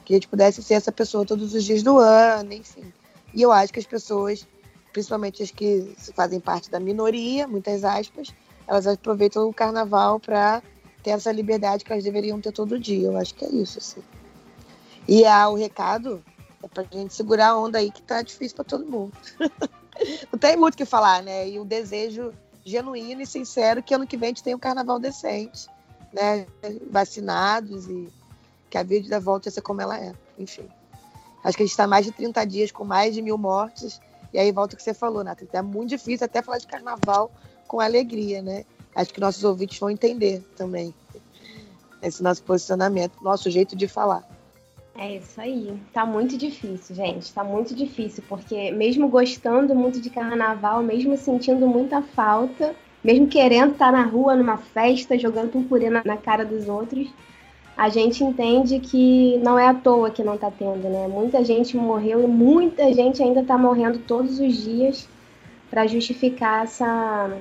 Que 0.07 0.13
a 0.13 0.15
gente 0.15 0.29
pudesse 0.29 0.63
ser 0.63 0.75
essa 0.75 0.89
pessoa 0.89 1.25
todos 1.25 1.53
os 1.53 1.65
dias 1.65 1.83
do 1.83 1.97
ano, 1.97 2.53
enfim. 2.53 2.93
E 3.33 3.41
eu 3.41 3.51
acho 3.51 3.73
que 3.73 3.79
as 3.79 3.85
pessoas, 3.85 4.47
principalmente 4.93 5.43
as 5.43 5.51
que 5.51 5.93
fazem 6.15 6.39
parte 6.39 6.71
da 6.71 6.79
minoria, 6.79 7.45
muitas 7.45 7.83
aspas, 7.83 8.33
elas 8.65 8.87
aproveitam 8.87 9.49
o 9.49 9.53
carnaval 9.53 10.17
para 10.17 10.63
ter 11.03 11.09
essa 11.09 11.29
liberdade 11.29 11.83
que 11.83 11.91
elas 11.91 12.05
deveriam 12.05 12.39
ter 12.39 12.53
todo 12.53 12.79
dia. 12.79 13.09
Eu 13.09 13.17
acho 13.17 13.35
que 13.35 13.43
é 13.43 13.49
isso, 13.49 13.79
assim. 13.79 14.01
E 15.05 15.25
ah, 15.25 15.49
o 15.49 15.55
recado 15.55 16.23
é 16.63 16.69
pra 16.69 16.83
gente 16.83 17.13
segurar 17.13 17.49
a 17.49 17.57
onda 17.57 17.79
aí 17.79 17.91
que 17.91 18.01
tá 18.01 18.21
difícil 18.21 18.55
para 18.55 18.63
todo 18.63 18.85
mundo. 18.85 19.11
Não 20.31 20.39
tem 20.39 20.55
muito 20.55 20.75
o 20.75 20.77
que 20.77 20.85
falar, 20.85 21.21
né? 21.21 21.49
E 21.49 21.59
o 21.59 21.65
desejo 21.65 22.33
genuíno 22.63 23.21
e 23.21 23.27
sincero 23.27 23.83
que 23.83 23.93
ano 23.93 24.07
que 24.07 24.15
vem 24.15 24.27
a 24.27 24.29
gente 24.29 24.43
tenha 24.43 24.55
um 24.55 24.59
carnaval 24.59 24.99
decente, 24.99 25.67
né? 26.13 26.47
Vacinados 26.89 27.89
e 27.89 28.07
que 28.69 28.77
a 28.77 28.83
vida 28.83 29.19
volta 29.19 29.49
a 29.49 29.51
ser 29.51 29.61
como 29.61 29.81
ela 29.81 29.97
é. 29.99 30.13
Enfim. 30.37 30.67
Acho 31.43 31.55
que 31.55 31.63
a 31.63 31.65
gente 31.65 31.71
está 31.71 31.87
mais 31.87 32.05
de 32.05 32.11
30 32.11 32.45
dias 32.45 32.71
com 32.71 32.83
mais 32.83 33.13
de 33.13 33.21
mil 33.21 33.37
mortes. 33.37 34.01
E 34.33 34.39
aí 34.39 34.51
volta 34.51 34.75
o 34.75 34.77
que 34.77 34.83
você 34.83 34.93
falou, 34.93 35.23
Nath. 35.23 35.43
É 35.53 35.61
muito 35.61 35.89
difícil 35.89 36.25
até 36.25 36.41
falar 36.41 36.57
de 36.57 36.67
carnaval 36.67 37.31
com 37.67 37.79
alegria, 37.79 38.41
né? 38.41 38.65
acho 38.97 39.13
que 39.13 39.19
nossos 39.19 39.43
ouvintes 39.43 39.77
vão 39.77 39.91
entender 39.91 40.41
também 40.55 40.93
esse 42.01 42.21
nosso 42.23 42.43
posicionamento, 42.43 43.13
nosso 43.21 43.49
jeito 43.49 43.75
de 43.75 43.87
falar. 43.87 44.27
É 44.97 45.17
isso 45.17 45.39
aí. 45.39 45.79
Tá 45.93 46.05
muito 46.05 46.35
difícil, 46.35 46.95
gente. 46.95 47.31
Tá 47.31 47.43
muito 47.43 47.75
difícil, 47.75 48.23
porque 48.27 48.71
mesmo 48.71 49.07
gostando 49.07 49.75
muito 49.75 50.01
de 50.01 50.09
carnaval, 50.09 50.81
mesmo 50.81 51.15
sentindo 51.15 51.67
muita 51.67 52.01
falta, 52.01 52.75
mesmo 53.03 53.27
querendo 53.27 53.73
estar 53.73 53.91
na 53.91 54.03
rua, 54.03 54.35
numa 54.35 54.57
festa, 54.57 55.17
jogando 55.17 55.51
purpurina 55.51 56.01
na, 56.03 56.15
na 56.15 56.17
cara 56.17 56.43
dos 56.43 56.67
outros, 56.67 57.07
a 57.77 57.89
gente 57.89 58.23
entende 58.23 58.79
que 58.79 59.37
não 59.43 59.59
é 59.59 59.67
à 59.67 59.73
toa 59.73 60.09
que 60.09 60.23
não 60.23 60.35
tá 60.35 60.49
tendo, 60.49 60.89
né? 60.89 61.07
Muita 61.07 61.45
gente 61.45 61.77
morreu 61.77 62.23
e 62.23 62.27
muita 62.27 62.91
gente 62.91 63.21
ainda 63.21 63.43
tá 63.43 63.55
morrendo 63.55 63.99
todos 63.99 64.39
os 64.39 64.55
dias 64.55 65.07
para 65.69 65.85
justificar 65.85 66.63
essa, 66.63 67.37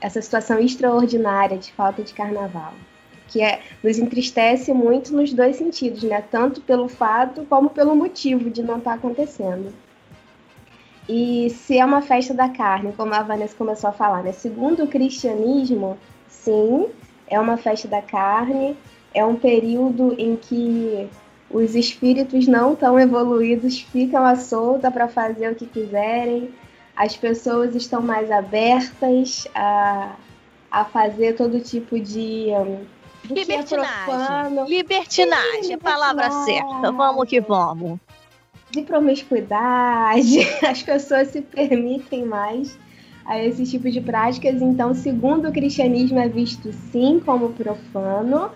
essa 0.00 0.22
situação 0.22 0.58
extraordinária 0.58 1.58
de 1.58 1.70
falta 1.72 2.02
de 2.02 2.14
carnaval, 2.14 2.72
que 3.28 3.42
é, 3.42 3.60
nos 3.84 3.98
entristece 3.98 4.72
muito 4.72 5.12
nos 5.14 5.34
dois 5.34 5.56
sentidos, 5.56 6.02
né? 6.04 6.22
Tanto 6.22 6.62
pelo 6.62 6.88
fato 6.88 7.44
como 7.44 7.68
pelo 7.68 7.94
motivo 7.94 8.48
de 8.48 8.62
não 8.62 8.78
estar 8.78 8.92
tá 8.92 8.96
acontecendo. 8.96 9.74
E 11.06 11.50
se 11.50 11.76
é 11.76 11.84
uma 11.84 12.00
festa 12.00 12.32
da 12.32 12.48
carne, 12.48 12.94
como 12.96 13.12
a 13.12 13.22
Vanessa 13.22 13.54
começou 13.54 13.90
a 13.90 13.92
falar, 13.92 14.22
né? 14.22 14.32
Segundo 14.32 14.84
o 14.84 14.88
cristianismo, 14.88 15.98
sim, 16.28 16.86
é 17.26 17.38
uma 17.38 17.58
festa 17.58 17.86
da 17.86 18.00
carne, 18.00 18.74
é 19.14 19.24
um 19.24 19.36
período 19.36 20.14
em 20.18 20.36
que 20.36 21.08
os 21.50 21.74
espíritos 21.74 22.46
não 22.46 22.76
tão 22.76 22.98
evoluídos 22.98 23.80
ficam 23.80 24.24
à 24.24 24.36
solta 24.36 24.90
para 24.90 25.08
fazer 25.08 25.50
o 25.50 25.54
que 25.54 25.66
quiserem, 25.66 26.50
as 26.96 27.16
pessoas 27.16 27.74
estão 27.74 28.00
mais 28.00 28.30
abertas 28.30 29.48
a, 29.54 30.14
a 30.70 30.84
fazer 30.84 31.34
todo 31.34 31.58
tipo 31.60 31.98
de. 31.98 32.48
Um, 32.50 32.84
libertinagem. 33.28 34.64
libertinagem, 34.66 35.64
Sim, 35.64 35.74
a 35.74 35.78
palavra 35.78 36.30
certa. 36.44 36.92
Vamos 36.92 37.28
que 37.28 37.40
vamos. 37.40 37.98
De 38.70 38.82
promiscuidade, 38.82 40.40
as 40.64 40.82
pessoas 40.82 41.28
se 41.28 41.40
permitem 41.40 42.24
mais 42.24 42.78
a 43.24 43.42
esse 43.42 43.64
tipo 43.64 43.90
de 43.90 44.00
práticas. 44.00 44.60
Então, 44.62 44.94
segundo 44.94 45.48
o 45.48 45.52
cristianismo, 45.52 46.18
é 46.18 46.28
visto 46.28 46.72
sim 46.92 47.20
como 47.24 47.50
profano, 47.50 48.50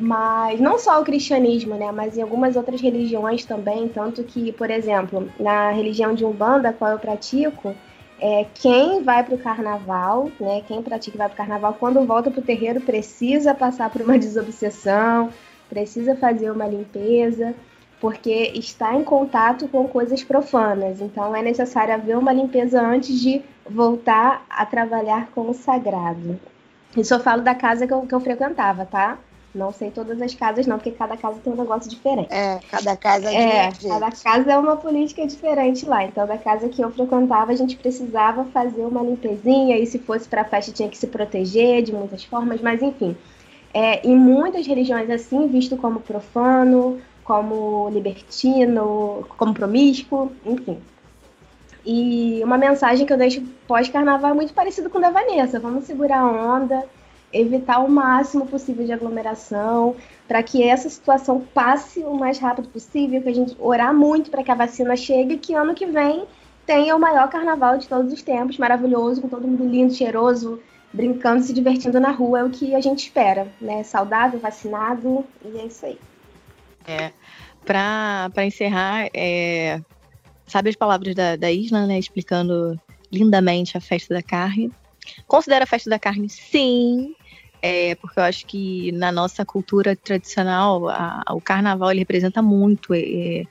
mas 0.00 0.60
não 0.60 0.78
só 0.78 1.00
o 1.00 1.04
cristianismo, 1.04 1.74
né, 1.74 1.90
mas 1.90 2.16
em 2.16 2.22
algumas 2.22 2.56
outras 2.56 2.80
religiões 2.80 3.44
também, 3.44 3.88
tanto 3.88 4.22
que, 4.22 4.52
por 4.52 4.70
exemplo, 4.70 5.28
na 5.38 5.70
religião 5.70 6.14
de 6.14 6.24
Umbanda, 6.24 6.72
qual 6.72 6.92
eu 6.92 6.98
pratico, 6.98 7.74
é, 8.20 8.46
quem 8.54 9.02
vai 9.02 9.22
para 9.22 9.34
o 9.34 9.38
carnaval, 9.38 10.30
né, 10.40 10.62
quem 10.66 10.82
pratica 10.82 11.16
e 11.16 11.18
vai 11.18 11.28
para 11.28 11.34
o 11.34 11.36
carnaval, 11.36 11.76
quando 11.78 12.04
volta 12.06 12.30
para 12.30 12.40
o 12.40 12.44
terreiro, 12.44 12.80
precisa 12.80 13.54
passar 13.54 13.90
por 13.90 14.02
uma 14.02 14.18
desobsessão, 14.18 15.30
precisa 15.68 16.16
fazer 16.16 16.50
uma 16.50 16.66
limpeza, 16.66 17.54
porque 18.00 18.52
está 18.54 18.94
em 18.94 19.02
contato 19.02 19.68
com 19.68 19.86
coisas 19.88 20.22
profanas. 20.22 21.00
Então 21.00 21.34
é 21.34 21.42
necessário 21.42 21.94
haver 21.94 22.16
uma 22.16 22.32
limpeza 22.32 22.80
antes 22.80 23.20
de 23.20 23.42
voltar 23.68 24.44
a 24.48 24.64
trabalhar 24.64 25.28
com 25.34 25.50
o 25.50 25.54
sagrado. 25.54 26.38
Isso 26.96 27.12
eu 27.12 27.20
falo 27.20 27.42
da 27.42 27.54
casa 27.54 27.86
que 27.86 27.92
eu, 27.92 28.02
que 28.02 28.14
eu 28.14 28.20
frequentava, 28.20 28.86
tá? 28.86 29.18
Não 29.54 29.72
sei 29.72 29.90
todas 29.90 30.20
as 30.20 30.34
casas, 30.34 30.66
não, 30.66 30.76
porque 30.76 30.90
cada 30.90 31.16
casa 31.16 31.40
tem 31.42 31.52
um 31.52 31.56
negócio 31.56 31.88
diferente. 31.88 32.28
É, 32.30 32.60
cada 32.70 32.96
casa 32.96 33.32
é, 33.32 33.66
é 33.66 33.70
cada 33.88 34.10
casa 34.10 34.52
é 34.52 34.58
uma 34.58 34.76
política 34.76 35.26
diferente 35.26 35.86
lá. 35.86 36.04
Então, 36.04 36.26
da 36.26 36.36
casa 36.36 36.68
que 36.68 36.82
eu 36.82 36.90
frequentava, 36.90 37.50
a 37.50 37.56
gente 37.56 37.76
precisava 37.76 38.44
fazer 38.46 38.82
uma 38.82 39.02
limpezinha, 39.02 39.78
e 39.78 39.86
se 39.86 39.98
fosse 39.98 40.28
para 40.28 40.44
festa 40.44 40.70
tinha 40.70 40.88
que 40.88 40.98
se 40.98 41.06
proteger 41.06 41.82
de 41.82 41.92
muitas 41.92 42.22
formas, 42.24 42.60
mas 42.60 42.82
enfim. 42.82 43.16
É, 43.72 44.06
em 44.06 44.14
muitas 44.14 44.66
religiões 44.66 45.08
assim, 45.10 45.48
visto 45.48 45.76
como 45.76 46.00
profano, 46.00 47.00
como 47.24 47.88
libertino, 47.90 49.26
como 49.36 49.54
promíscuo, 49.54 50.32
enfim. 50.44 50.78
E 51.84 52.42
uma 52.44 52.58
mensagem 52.58 53.06
que 53.06 53.12
eu 53.12 53.16
deixo 53.16 53.42
pós-carnaval 53.66 54.32
é 54.32 54.34
muito 54.34 54.52
parecido 54.52 54.90
com 54.90 54.98
o 54.98 55.00
da 55.00 55.10
Vanessa. 55.10 55.58
Vamos 55.58 55.84
segurar 55.84 56.20
a 56.20 56.56
onda, 56.56 56.84
evitar 57.32 57.78
o 57.80 57.90
máximo 57.90 58.46
possível 58.46 58.86
de 58.86 58.92
aglomeração, 58.92 59.94
para 60.26 60.42
que 60.42 60.62
essa 60.62 60.88
situação 60.88 61.40
passe 61.54 62.00
o 62.00 62.14
mais 62.14 62.38
rápido 62.38 62.68
possível, 62.68 63.22
que 63.22 63.28
a 63.28 63.34
gente 63.34 63.56
orar 63.58 63.94
muito 63.94 64.30
para 64.30 64.42
que 64.42 64.50
a 64.50 64.54
vacina 64.54 64.96
chegue 64.96 65.36
que 65.36 65.54
ano 65.54 65.74
que 65.74 65.86
vem 65.86 66.24
tenha 66.66 66.94
o 66.94 67.00
maior 67.00 67.28
carnaval 67.30 67.78
de 67.78 67.88
todos 67.88 68.12
os 68.12 68.22
tempos, 68.22 68.58
maravilhoso, 68.58 69.22
com 69.22 69.28
todo 69.28 69.48
mundo 69.48 69.66
lindo, 69.66 69.94
cheiroso, 69.94 70.60
brincando, 70.92 71.42
se 71.42 71.52
divertindo 71.52 71.98
na 71.98 72.10
rua, 72.10 72.40
é 72.40 72.44
o 72.44 72.50
que 72.50 72.74
a 72.74 72.80
gente 72.80 73.04
espera, 73.04 73.48
né? 73.60 73.82
Saudável, 73.82 74.38
vacinado, 74.38 75.24
e 75.44 75.58
é 75.58 75.66
isso 75.66 75.86
aí. 75.86 75.98
É, 76.86 77.12
para 77.64 78.44
encerrar, 78.44 79.08
é, 79.14 79.80
sabe 80.46 80.70
as 80.70 80.76
palavras 80.76 81.14
da, 81.14 81.36
da 81.36 81.50
Isla, 81.50 81.86
né? 81.86 81.98
Explicando 81.98 82.78
lindamente 83.10 83.76
a 83.76 83.80
festa 83.80 84.14
da 84.14 84.22
carne. 84.22 84.70
Considera 85.26 85.64
a 85.64 85.66
festa 85.66 85.88
da 85.88 85.98
carne, 85.98 86.28
sim, 86.28 87.14
é, 87.60 87.94
porque 87.96 88.18
eu 88.18 88.24
acho 88.24 88.46
que 88.46 88.92
na 88.92 89.10
nossa 89.10 89.44
cultura 89.44 89.96
tradicional 89.96 90.88
a, 90.88 91.24
o 91.30 91.40
carnaval 91.40 91.90
ele 91.90 92.00
representa 92.00 92.40
muito. 92.40 92.94
É, 92.94 93.44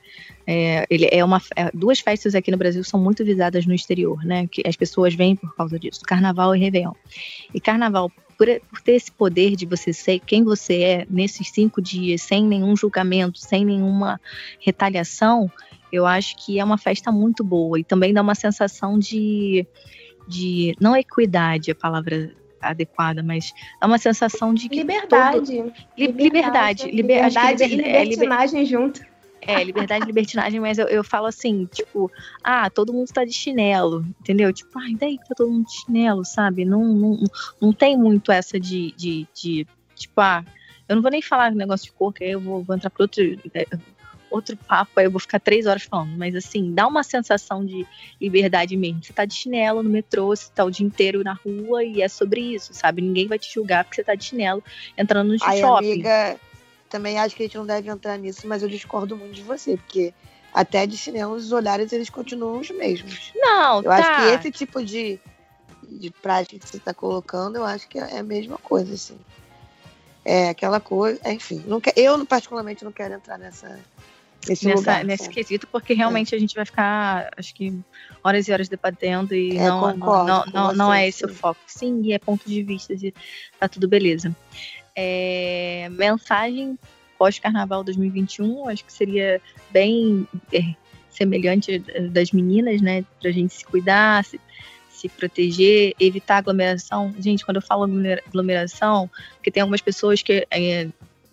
é, 0.46 0.86
ele 0.88 1.08
é 1.10 1.22
uma 1.24 1.42
é, 1.54 1.70
duas 1.74 2.00
festas 2.00 2.34
aqui 2.34 2.50
no 2.50 2.56
Brasil 2.56 2.82
são 2.82 2.98
muito 2.98 3.24
visadas 3.24 3.66
no 3.66 3.74
exterior, 3.74 4.24
né? 4.24 4.46
Que 4.46 4.62
as 4.66 4.76
pessoas 4.76 5.14
vêm 5.14 5.36
por 5.36 5.54
causa 5.54 5.78
disso. 5.78 6.00
Carnaval 6.06 6.56
e 6.56 6.58
Réveillon. 6.58 6.94
E 7.52 7.60
Carnaval 7.60 8.10
por, 8.38 8.46
por, 8.70 8.80
ter 8.80 8.92
esse 8.92 9.10
poder 9.10 9.56
de 9.56 9.66
você 9.66 9.92
ser 9.92 10.20
quem 10.20 10.44
você 10.44 10.80
é 10.82 11.06
nesses 11.10 11.50
cinco 11.50 11.82
dias, 11.82 12.22
sem 12.22 12.44
nenhum 12.44 12.76
julgamento, 12.76 13.38
sem 13.38 13.64
nenhuma 13.64 14.20
retaliação, 14.60 15.50
eu 15.90 16.06
acho 16.06 16.36
que 16.36 16.60
é 16.60 16.64
uma 16.64 16.78
festa 16.78 17.10
muito 17.10 17.42
boa 17.42 17.80
e 17.80 17.84
também 17.84 18.14
dá 18.14 18.22
uma 18.22 18.34
sensação 18.34 18.98
de, 18.98 19.66
de 20.26 20.74
não 20.80 20.96
equidade, 20.96 21.70
a 21.70 21.74
palavra 21.74 22.32
adequada, 22.60 23.22
mas 23.22 23.52
é 23.80 23.86
uma 23.86 23.98
sensação 23.98 24.54
de 24.54 24.68
liberdade, 24.68 25.56
todo... 25.56 25.72
liberdade, 25.96 26.90
liberdade, 26.90 26.90
liberdade, 26.90 27.64
liber... 27.66 27.86
e 27.86 27.90
é, 27.90 28.04
libertinagem 28.04 28.60
é, 28.60 28.64
liber... 28.64 28.78
junto. 28.80 29.18
É, 29.40 29.62
liberdade 29.62 30.04
e 30.04 30.06
libertinagem, 30.06 30.60
mas 30.60 30.78
eu, 30.78 30.86
eu 30.88 31.04
falo 31.04 31.26
assim, 31.26 31.64
tipo, 31.66 32.10
ah, 32.42 32.68
todo 32.68 32.92
mundo 32.92 33.08
tá 33.12 33.24
de 33.24 33.32
chinelo, 33.32 34.04
entendeu? 34.20 34.52
Tipo, 34.52 34.78
ah, 34.78 34.96
daí 34.98 35.16
tá 35.18 35.34
todo 35.36 35.50
mundo 35.50 35.66
de 35.66 35.72
chinelo, 35.72 36.24
sabe? 36.24 36.64
Não, 36.64 36.84
não, 36.84 37.18
não 37.60 37.72
tem 37.72 37.96
muito 37.96 38.32
essa 38.32 38.58
de, 38.58 38.92
de, 38.92 39.26
de 39.32 39.66
tipo, 39.94 40.20
ah, 40.20 40.44
eu 40.88 40.96
não 40.96 41.02
vou 41.02 41.10
nem 41.10 41.22
falar 41.22 41.52
negócio 41.52 41.86
de 41.86 41.92
cor, 41.92 42.12
que 42.12 42.24
aí 42.24 42.30
eu 42.32 42.40
vou, 42.40 42.62
vou 42.62 42.74
entrar 42.74 42.90
para 42.90 43.04
outro 43.04 43.22
outro 44.30 44.56
papo, 44.56 44.92
aí 44.96 45.06
eu 45.06 45.10
vou 45.10 45.20
ficar 45.20 45.40
três 45.40 45.66
horas 45.66 45.82
falando, 45.82 46.16
mas 46.16 46.34
assim, 46.34 46.72
dá 46.72 46.86
uma 46.86 47.02
sensação 47.02 47.64
de 47.64 47.86
liberdade 48.20 48.76
mesmo. 48.76 49.02
Você 49.02 49.12
tá 49.12 49.24
de 49.24 49.34
chinelo 49.34 49.82
no 49.82 49.90
metrô, 49.90 50.26
você 50.28 50.50
tá 50.54 50.64
o 50.64 50.70
dia 50.70 50.86
inteiro 50.86 51.22
na 51.24 51.32
rua 51.32 51.82
e 51.84 52.02
é 52.02 52.08
sobre 52.08 52.40
isso, 52.40 52.74
sabe? 52.74 53.02
Ninguém 53.02 53.26
vai 53.26 53.38
te 53.38 53.52
julgar 53.52 53.84
porque 53.84 53.96
você 53.96 54.04
tá 54.04 54.14
de 54.14 54.24
chinelo 54.24 54.62
entrando 54.96 55.32
no 55.32 55.36
Ai, 55.42 55.60
shopping. 55.60 55.92
amiga, 55.92 56.38
também 56.88 57.18
acho 57.18 57.34
que 57.36 57.42
a 57.42 57.46
gente 57.46 57.58
não 57.58 57.66
deve 57.66 57.90
entrar 57.90 58.16
nisso, 58.18 58.46
mas 58.46 58.62
eu 58.62 58.68
discordo 58.68 59.16
muito 59.16 59.34
de 59.34 59.42
você, 59.42 59.76
porque 59.76 60.12
até 60.52 60.86
de 60.86 60.96
chinelo 60.96 61.34
os 61.34 61.52
olhares 61.52 61.92
eles 61.92 62.10
continuam 62.10 62.60
os 62.60 62.70
mesmos. 62.70 63.32
Não, 63.36 63.78
Eu 63.78 63.90
tá. 63.90 63.96
acho 63.96 64.16
que 64.16 64.34
esse 64.34 64.50
tipo 64.50 64.84
de, 64.84 65.18
de 65.82 66.10
prática 66.10 66.58
que 66.58 66.68
você 66.68 66.78
tá 66.78 66.94
colocando, 66.94 67.56
eu 67.56 67.64
acho 67.64 67.88
que 67.88 67.98
é 67.98 68.18
a 68.18 68.22
mesma 68.22 68.58
coisa, 68.58 68.94
assim. 68.94 69.18
É 70.24 70.50
aquela 70.50 70.78
coisa, 70.80 71.18
enfim, 71.30 71.62
não 71.66 71.80
quer, 71.80 71.94
eu 71.96 72.26
particularmente 72.26 72.84
não 72.84 72.92
quero 72.92 73.14
entrar 73.14 73.38
nessa 73.38 73.78
nesse, 74.48 74.66
nessa, 74.66 74.78
lugar, 74.78 75.04
nesse 75.04 75.28
quesito, 75.28 75.66
porque 75.66 75.94
realmente 75.94 76.34
é. 76.34 76.38
a 76.38 76.40
gente 76.40 76.54
vai 76.54 76.64
ficar, 76.64 77.30
acho 77.36 77.54
que, 77.54 77.78
horas 78.22 78.48
e 78.48 78.52
horas 78.52 78.68
debatendo 78.68 79.34
e 79.34 79.56
é, 79.56 79.68
não, 79.68 79.96
não, 79.96 80.26
não, 80.26 80.44
não, 80.46 80.72
não, 80.74 80.94
é 80.94 81.08
esse 81.08 81.20
sim. 81.20 81.26
o 81.26 81.28
foco. 81.28 81.60
Sim, 81.66 82.00
e 82.02 82.12
é 82.12 82.18
ponto 82.18 82.48
de 82.48 82.62
vista 82.62 82.92
e 82.92 83.12
tá 83.58 83.68
tudo 83.68 83.88
beleza. 83.88 84.34
É, 84.94 85.88
mensagem 85.90 86.78
pós-carnaval 87.18 87.82
2021, 87.82 88.68
acho 88.68 88.84
que 88.84 88.92
seria 88.92 89.40
bem 89.70 90.26
é, 90.52 90.74
semelhante 91.10 91.78
das 92.10 92.30
meninas, 92.30 92.80
né? 92.80 93.04
Pra 93.20 93.30
gente 93.30 93.52
se 93.52 93.64
cuidar, 93.64 94.24
se, 94.24 94.40
se 94.88 95.08
proteger, 95.08 95.94
evitar 95.98 96.38
aglomeração. 96.38 97.12
Gente, 97.18 97.44
quando 97.44 97.56
eu 97.56 97.62
falo 97.62 97.88
aglomeração, 98.26 99.10
porque 99.34 99.50
tem 99.50 99.60
algumas 99.60 99.80
pessoas 99.80 100.22
que 100.22 100.46
é, 100.50 100.88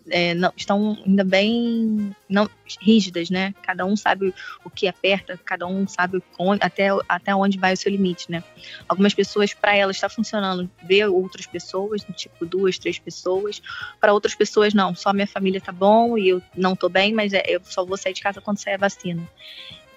é, 0.09 0.33
não, 0.33 0.51
estão 0.55 0.97
ainda 1.05 1.23
bem 1.23 2.15
não, 2.29 2.49
rígidas, 2.79 3.29
né? 3.29 3.53
Cada 3.63 3.85
um 3.85 3.95
sabe 3.95 4.33
o 4.63 4.69
que 4.69 4.87
aperta, 4.87 5.39
cada 5.43 5.65
um 5.65 5.87
sabe 5.87 6.21
onde, 6.37 6.63
até, 6.63 6.87
até 7.07 7.35
onde 7.35 7.57
vai 7.57 7.73
o 7.73 7.77
seu 7.77 7.91
limite, 7.91 8.29
né? 8.29 8.43
Algumas 8.87 9.13
pessoas, 9.13 9.53
para 9.53 9.75
elas, 9.75 9.97
está 9.97 10.09
funcionando 10.09 10.69
ver 10.83 11.07
outras 11.07 11.47
pessoas, 11.47 12.05
tipo 12.15 12.45
duas, 12.45 12.77
três 12.77 12.99
pessoas. 12.99 13.61
Para 13.99 14.13
outras 14.13 14.35
pessoas, 14.35 14.73
não, 14.73 14.95
só 14.95 15.11
minha 15.13 15.27
família 15.27 15.61
tá 15.61 15.71
bom 15.71 16.17
e 16.17 16.29
eu 16.29 16.41
não 16.55 16.75
tô 16.75 16.89
bem, 16.89 17.13
mas 17.13 17.33
é, 17.33 17.43
eu 17.47 17.61
só 17.63 17.83
vou 17.83 17.97
sair 17.97 18.13
de 18.13 18.21
casa 18.21 18.41
quando 18.41 18.59
sair 18.59 18.75
a 18.75 18.79
vacina. 18.79 19.27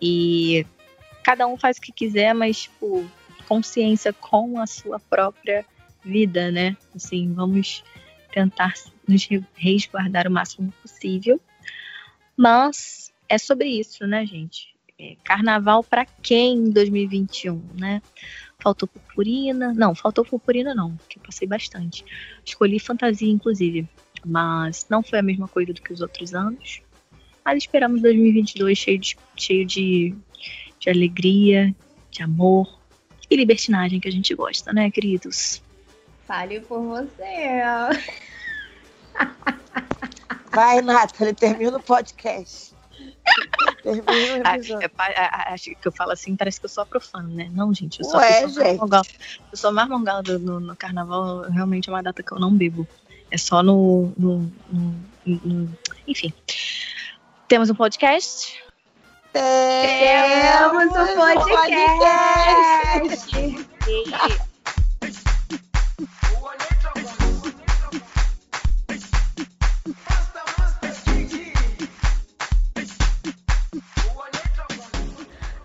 E 0.00 0.66
cada 1.22 1.46
um 1.46 1.56
faz 1.56 1.76
o 1.76 1.80
que 1.80 1.92
quiser, 1.92 2.34
mas, 2.34 2.62
tipo, 2.62 3.08
consciência 3.46 4.12
com 4.12 4.60
a 4.60 4.66
sua 4.66 4.98
própria 4.98 5.64
vida, 6.04 6.50
né? 6.50 6.76
Assim, 6.94 7.32
vamos 7.34 7.82
tentar 8.32 8.74
nos 9.06 9.28
resguardar 9.54 10.26
o 10.26 10.30
máximo 10.30 10.72
possível. 10.82 11.40
Mas 12.36 13.12
é 13.28 13.38
sobre 13.38 13.68
isso, 13.68 14.06
né, 14.06 14.24
gente? 14.24 14.74
É, 14.98 15.16
carnaval 15.22 15.84
para 15.84 16.04
quem 16.04 16.56
em 16.56 16.70
2021, 16.70 17.62
né? 17.78 18.02
Faltou 18.58 18.88
purpurina. 18.88 19.72
Não, 19.72 19.94
faltou 19.94 20.24
purpurina 20.24 20.74
não, 20.74 20.96
que 21.08 21.18
eu 21.18 21.22
passei 21.22 21.46
bastante. 21.46 22.04
Escolhi 22.44 22.78
fantasia, 22.78 23.30
inclusive. 23.30 23.88
Mas 24.24 24.86
não 24.90 25.02
foi 25.02 25.20
a 25.20 25.22
mesma 25.22 25.46
coisa 25.46 25.72
do 25.72 25.80
que 25.80 25.92
os 25.92 26.00
outros 26.00 26.34
anos. 26.34 26.82
Mas 27.44 27.58
esperamos 27.58 28.02
2022 28.02 28.76
cheio 28.76 28.98
de, 28.98 29.16
cheio 29.36 29.64
de, 29.64 30.14
de 30.78 30.90
alegria, 30.90 31.74
de 32.10 32.22
amor 32.22 32.78
e 33.30 33.36
libertinagem 33.36 34.00
que 34.00 34.08
a 34.08 34.12
gente 34.12 34.34
gosta, 34.34 34.72
né, 34.72 34.90
queridos? 34.90 35.62
Fale 36.28 36.60
por 36.60 36.82
você. 36.82 37.62
Vai, 40.52 40.82
Nathalie, 40.82 41.32
termina 41.32 41.78
o 41.78 41.82
podcast. 41.82 42.74
Termina 43.82 44.42
o 44.42 44.42
ah, 44.44 44.56
episódio. 44.56 44.90
É, 45.16 45.52
acho 45.54 45.74
que 45.74 45.88
eu 45.88 45.92
falo 45.92 46.12
assim, 46.12 46.36
parece 46.36 46.60
que 46.60 46.66
eu 46.66 46.68
sou 46.68 46.82
a 46.82 46.86
profana, 46.86 47.28
né? 47.30 47.50
Não, 47.54 47.72
gente, 47.72 48.00
eu 48.00 48.04
sou 48.04 48.20
Ué, 48.20 48.44
a 48.44 48.46
gente. 48.46 48.58
Eu 49.50 49.56
sou 49.56 49.72
mais 49.72 49.88
no, 49.88 50.60
no, 50.60 50.76
carnaval, 50.76 51.48
realmente 51.50 51.88
é 51.88 51.92
uma 51.92 52.02
data 52.02 52.22
que 52.22 52.30
eu 52.30 52.38
não 52.38 52.54
bebo. 52.54 52.86
É 53.30 53.38
só 53.38 53.62
no, 53.62 54.12
no, 54.14 54.52
no 55.24 55.78
enfim. 56.06 56.30
Temos 57.48 57.70
um 57.70 57.74
podcast. 57.74 58.62
Temos 59.32 60.92
um 60.92 61.16
podcast. 61.16 62.48
podcast. 63.16 64.47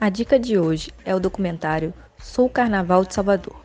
A 0.03 0.09
dica 0.09 0.37
de 0.37 0.59
hoje 0.59 0.91
é 1.05 1.15
o 1.15 1.19
documentário 1.19 1.93
Sou 2.19 2.49
Carnaval 2.49 3.05
de 3.05 3.13
Salvador. 3.13 3.55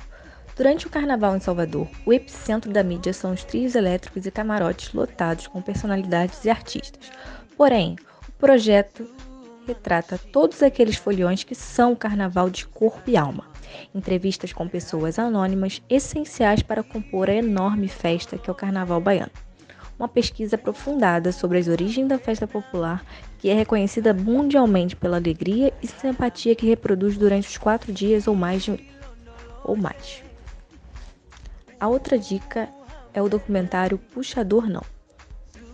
Durante 0.56 0.86
o 0.86 0.88
carnaval 0.88 1.36
em 1.36 1.40
Salvador, 1.40 1.88
o 2.06 2.12
epicentro 2.12 2.72
da 2.72 2.84
mídia 2.84 3.12
são 3.12 3.32
os 3.32 3.42
trios 3.42 3.74
elétricos 3.74 4.24
e 4.24 4.30
camarotes 4.30 4.92
lotados 4.92 5.48
com 5.48 5.60
personalidades 5.60 6.44
e 6.44 6.48
artistas. 6.48 7.10
Porém, 7.56 7.96
o 8.28 8.32
projeto 8.38 9.04
retrata 9.66 10.16
todos 10.16 10.62
aqueles 10.62 10.94
foliões 10.94 11.42
que 11.42 11.56
são 11.56 11.90
o 11.90 11.96
carnaval 11.96 12.48
de 12.48 12.68
corpo 12.68 13.10
e 13.10 13.16
alma. 13.16 13.44
Entrevistas 13.92 14.52
com 14.52 14.68
pessoas 14.68 15.18
anônimas 15.18 15.82
essenciais 15.90 16.62
para 16.62 16.84
compor 16.84 17.28
a 17.28 17.34
enorme 17.34 17.88
festa 17.88 18.38
que 18.38 18.48
é 18.48 18.52
o 18.52 18.56
carnaval 18.56 19.00
baiano 19.00 19.32
uma 19.98 20.08
pesquisa 20.08 20.54
aprofundada 20.54 21.32
sobre 21.32 21.58
as 21.58 21.66
origens 21.66 22.06
da 22.06 22.18
festa 22.18 22.46
popular 22.46 23.04
que 23.38 23.48
é 23.48 23.54
reconhecida 23.54 24.12
mundialmente 24.12 24.96
pela 24.96 25.16
alegria 25.16 25.72
e 25.82 25.86
simpatia 25.86 26.54
que 26.54 26.66
reproduz 26.66 27.16
durante 27.16 27.48
os 27.48 27.56
quatro 27.56 27.92
dias 27.92 28.26
ou 28.26 28.34
mais. 28.34 28.64
De... 28.64 28.78
ou 29.64 29.76
mais. 29.76 30.22
A 31.80 31.88
outra 31.88 32.18
dica 32.18 32.68
é 33.14 33.22
o 33.22 33.28
documentário 33.28 33.98
Puxador 33.98 34.68
Não. 34.68 34.82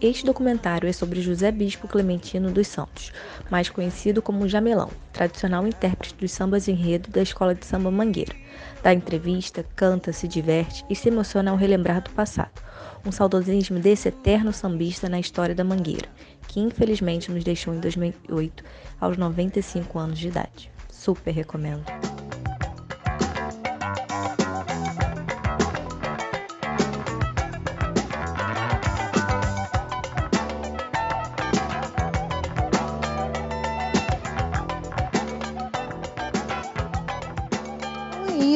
Este 0.00 0.26
documentário 0.26 0.86
é 0.86 0.92
sobre 0.92 1.22
José 1.22 1.50
Bispo 1.50 1.88
Clementino 1.88 2.50
dos 2.50 2.66
Santos, 2.66 3.10
mais 3.50 3.70
conhecido 3.70 4.20
como 4.20 4.46
Jamelão, 4.46 4.90
tradicional 5.12 5.66
intérprete 5.66 6.14
dos 6.16 6.30
sambas 6.30 6.68
enredo 6.68 7.08
da 7.10 7.22
Escola 7.22 7.54
de 7.54 7.64
Samba 7.64 7.90
Mangueira. 7.90 8.34
Dá 8.82 8.92
entrevista, 8.92 9.64
canta, 9.74 10.12
se 10.12 10.28
diverte 10.28 10.84
e 10.90 10.96
se 10.96 11.08
emociona 11.08 11.50
ao 11.50 11.56
relembrar 11.56 12.02
do 12.02 12.10
passado. 12.10 12.60
Um 13.06 13.10
saudosismo 13.10 13.78
desse 13.78 14.08
eterno 14.08 14.52
sambista 14.52 15.08
na 15.08 15.20
história 15.20 15.54
da 15.54 15.64
Mangueira, 15.64 16.08
que 16.54 16.60
infelizmente 16.60 17.32
nos 17.32 17.42
deixou 17.42 17.74
em 17.74 17.80
2008 17.80 18.62
aos 19.00 19.16
95 19.16 19.98
anos 19.98 20.16
de 20.20 20.28
idade. 20.28 20.70
Super 20.88 21.32
recomendo. 21.32 21.82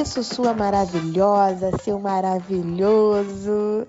isso, 0.01 0.23
sua 0.23 0.55
maravilhosa, 0.55 1.73
seu 1.83 1.99
maravilhoso. 1.99 3.89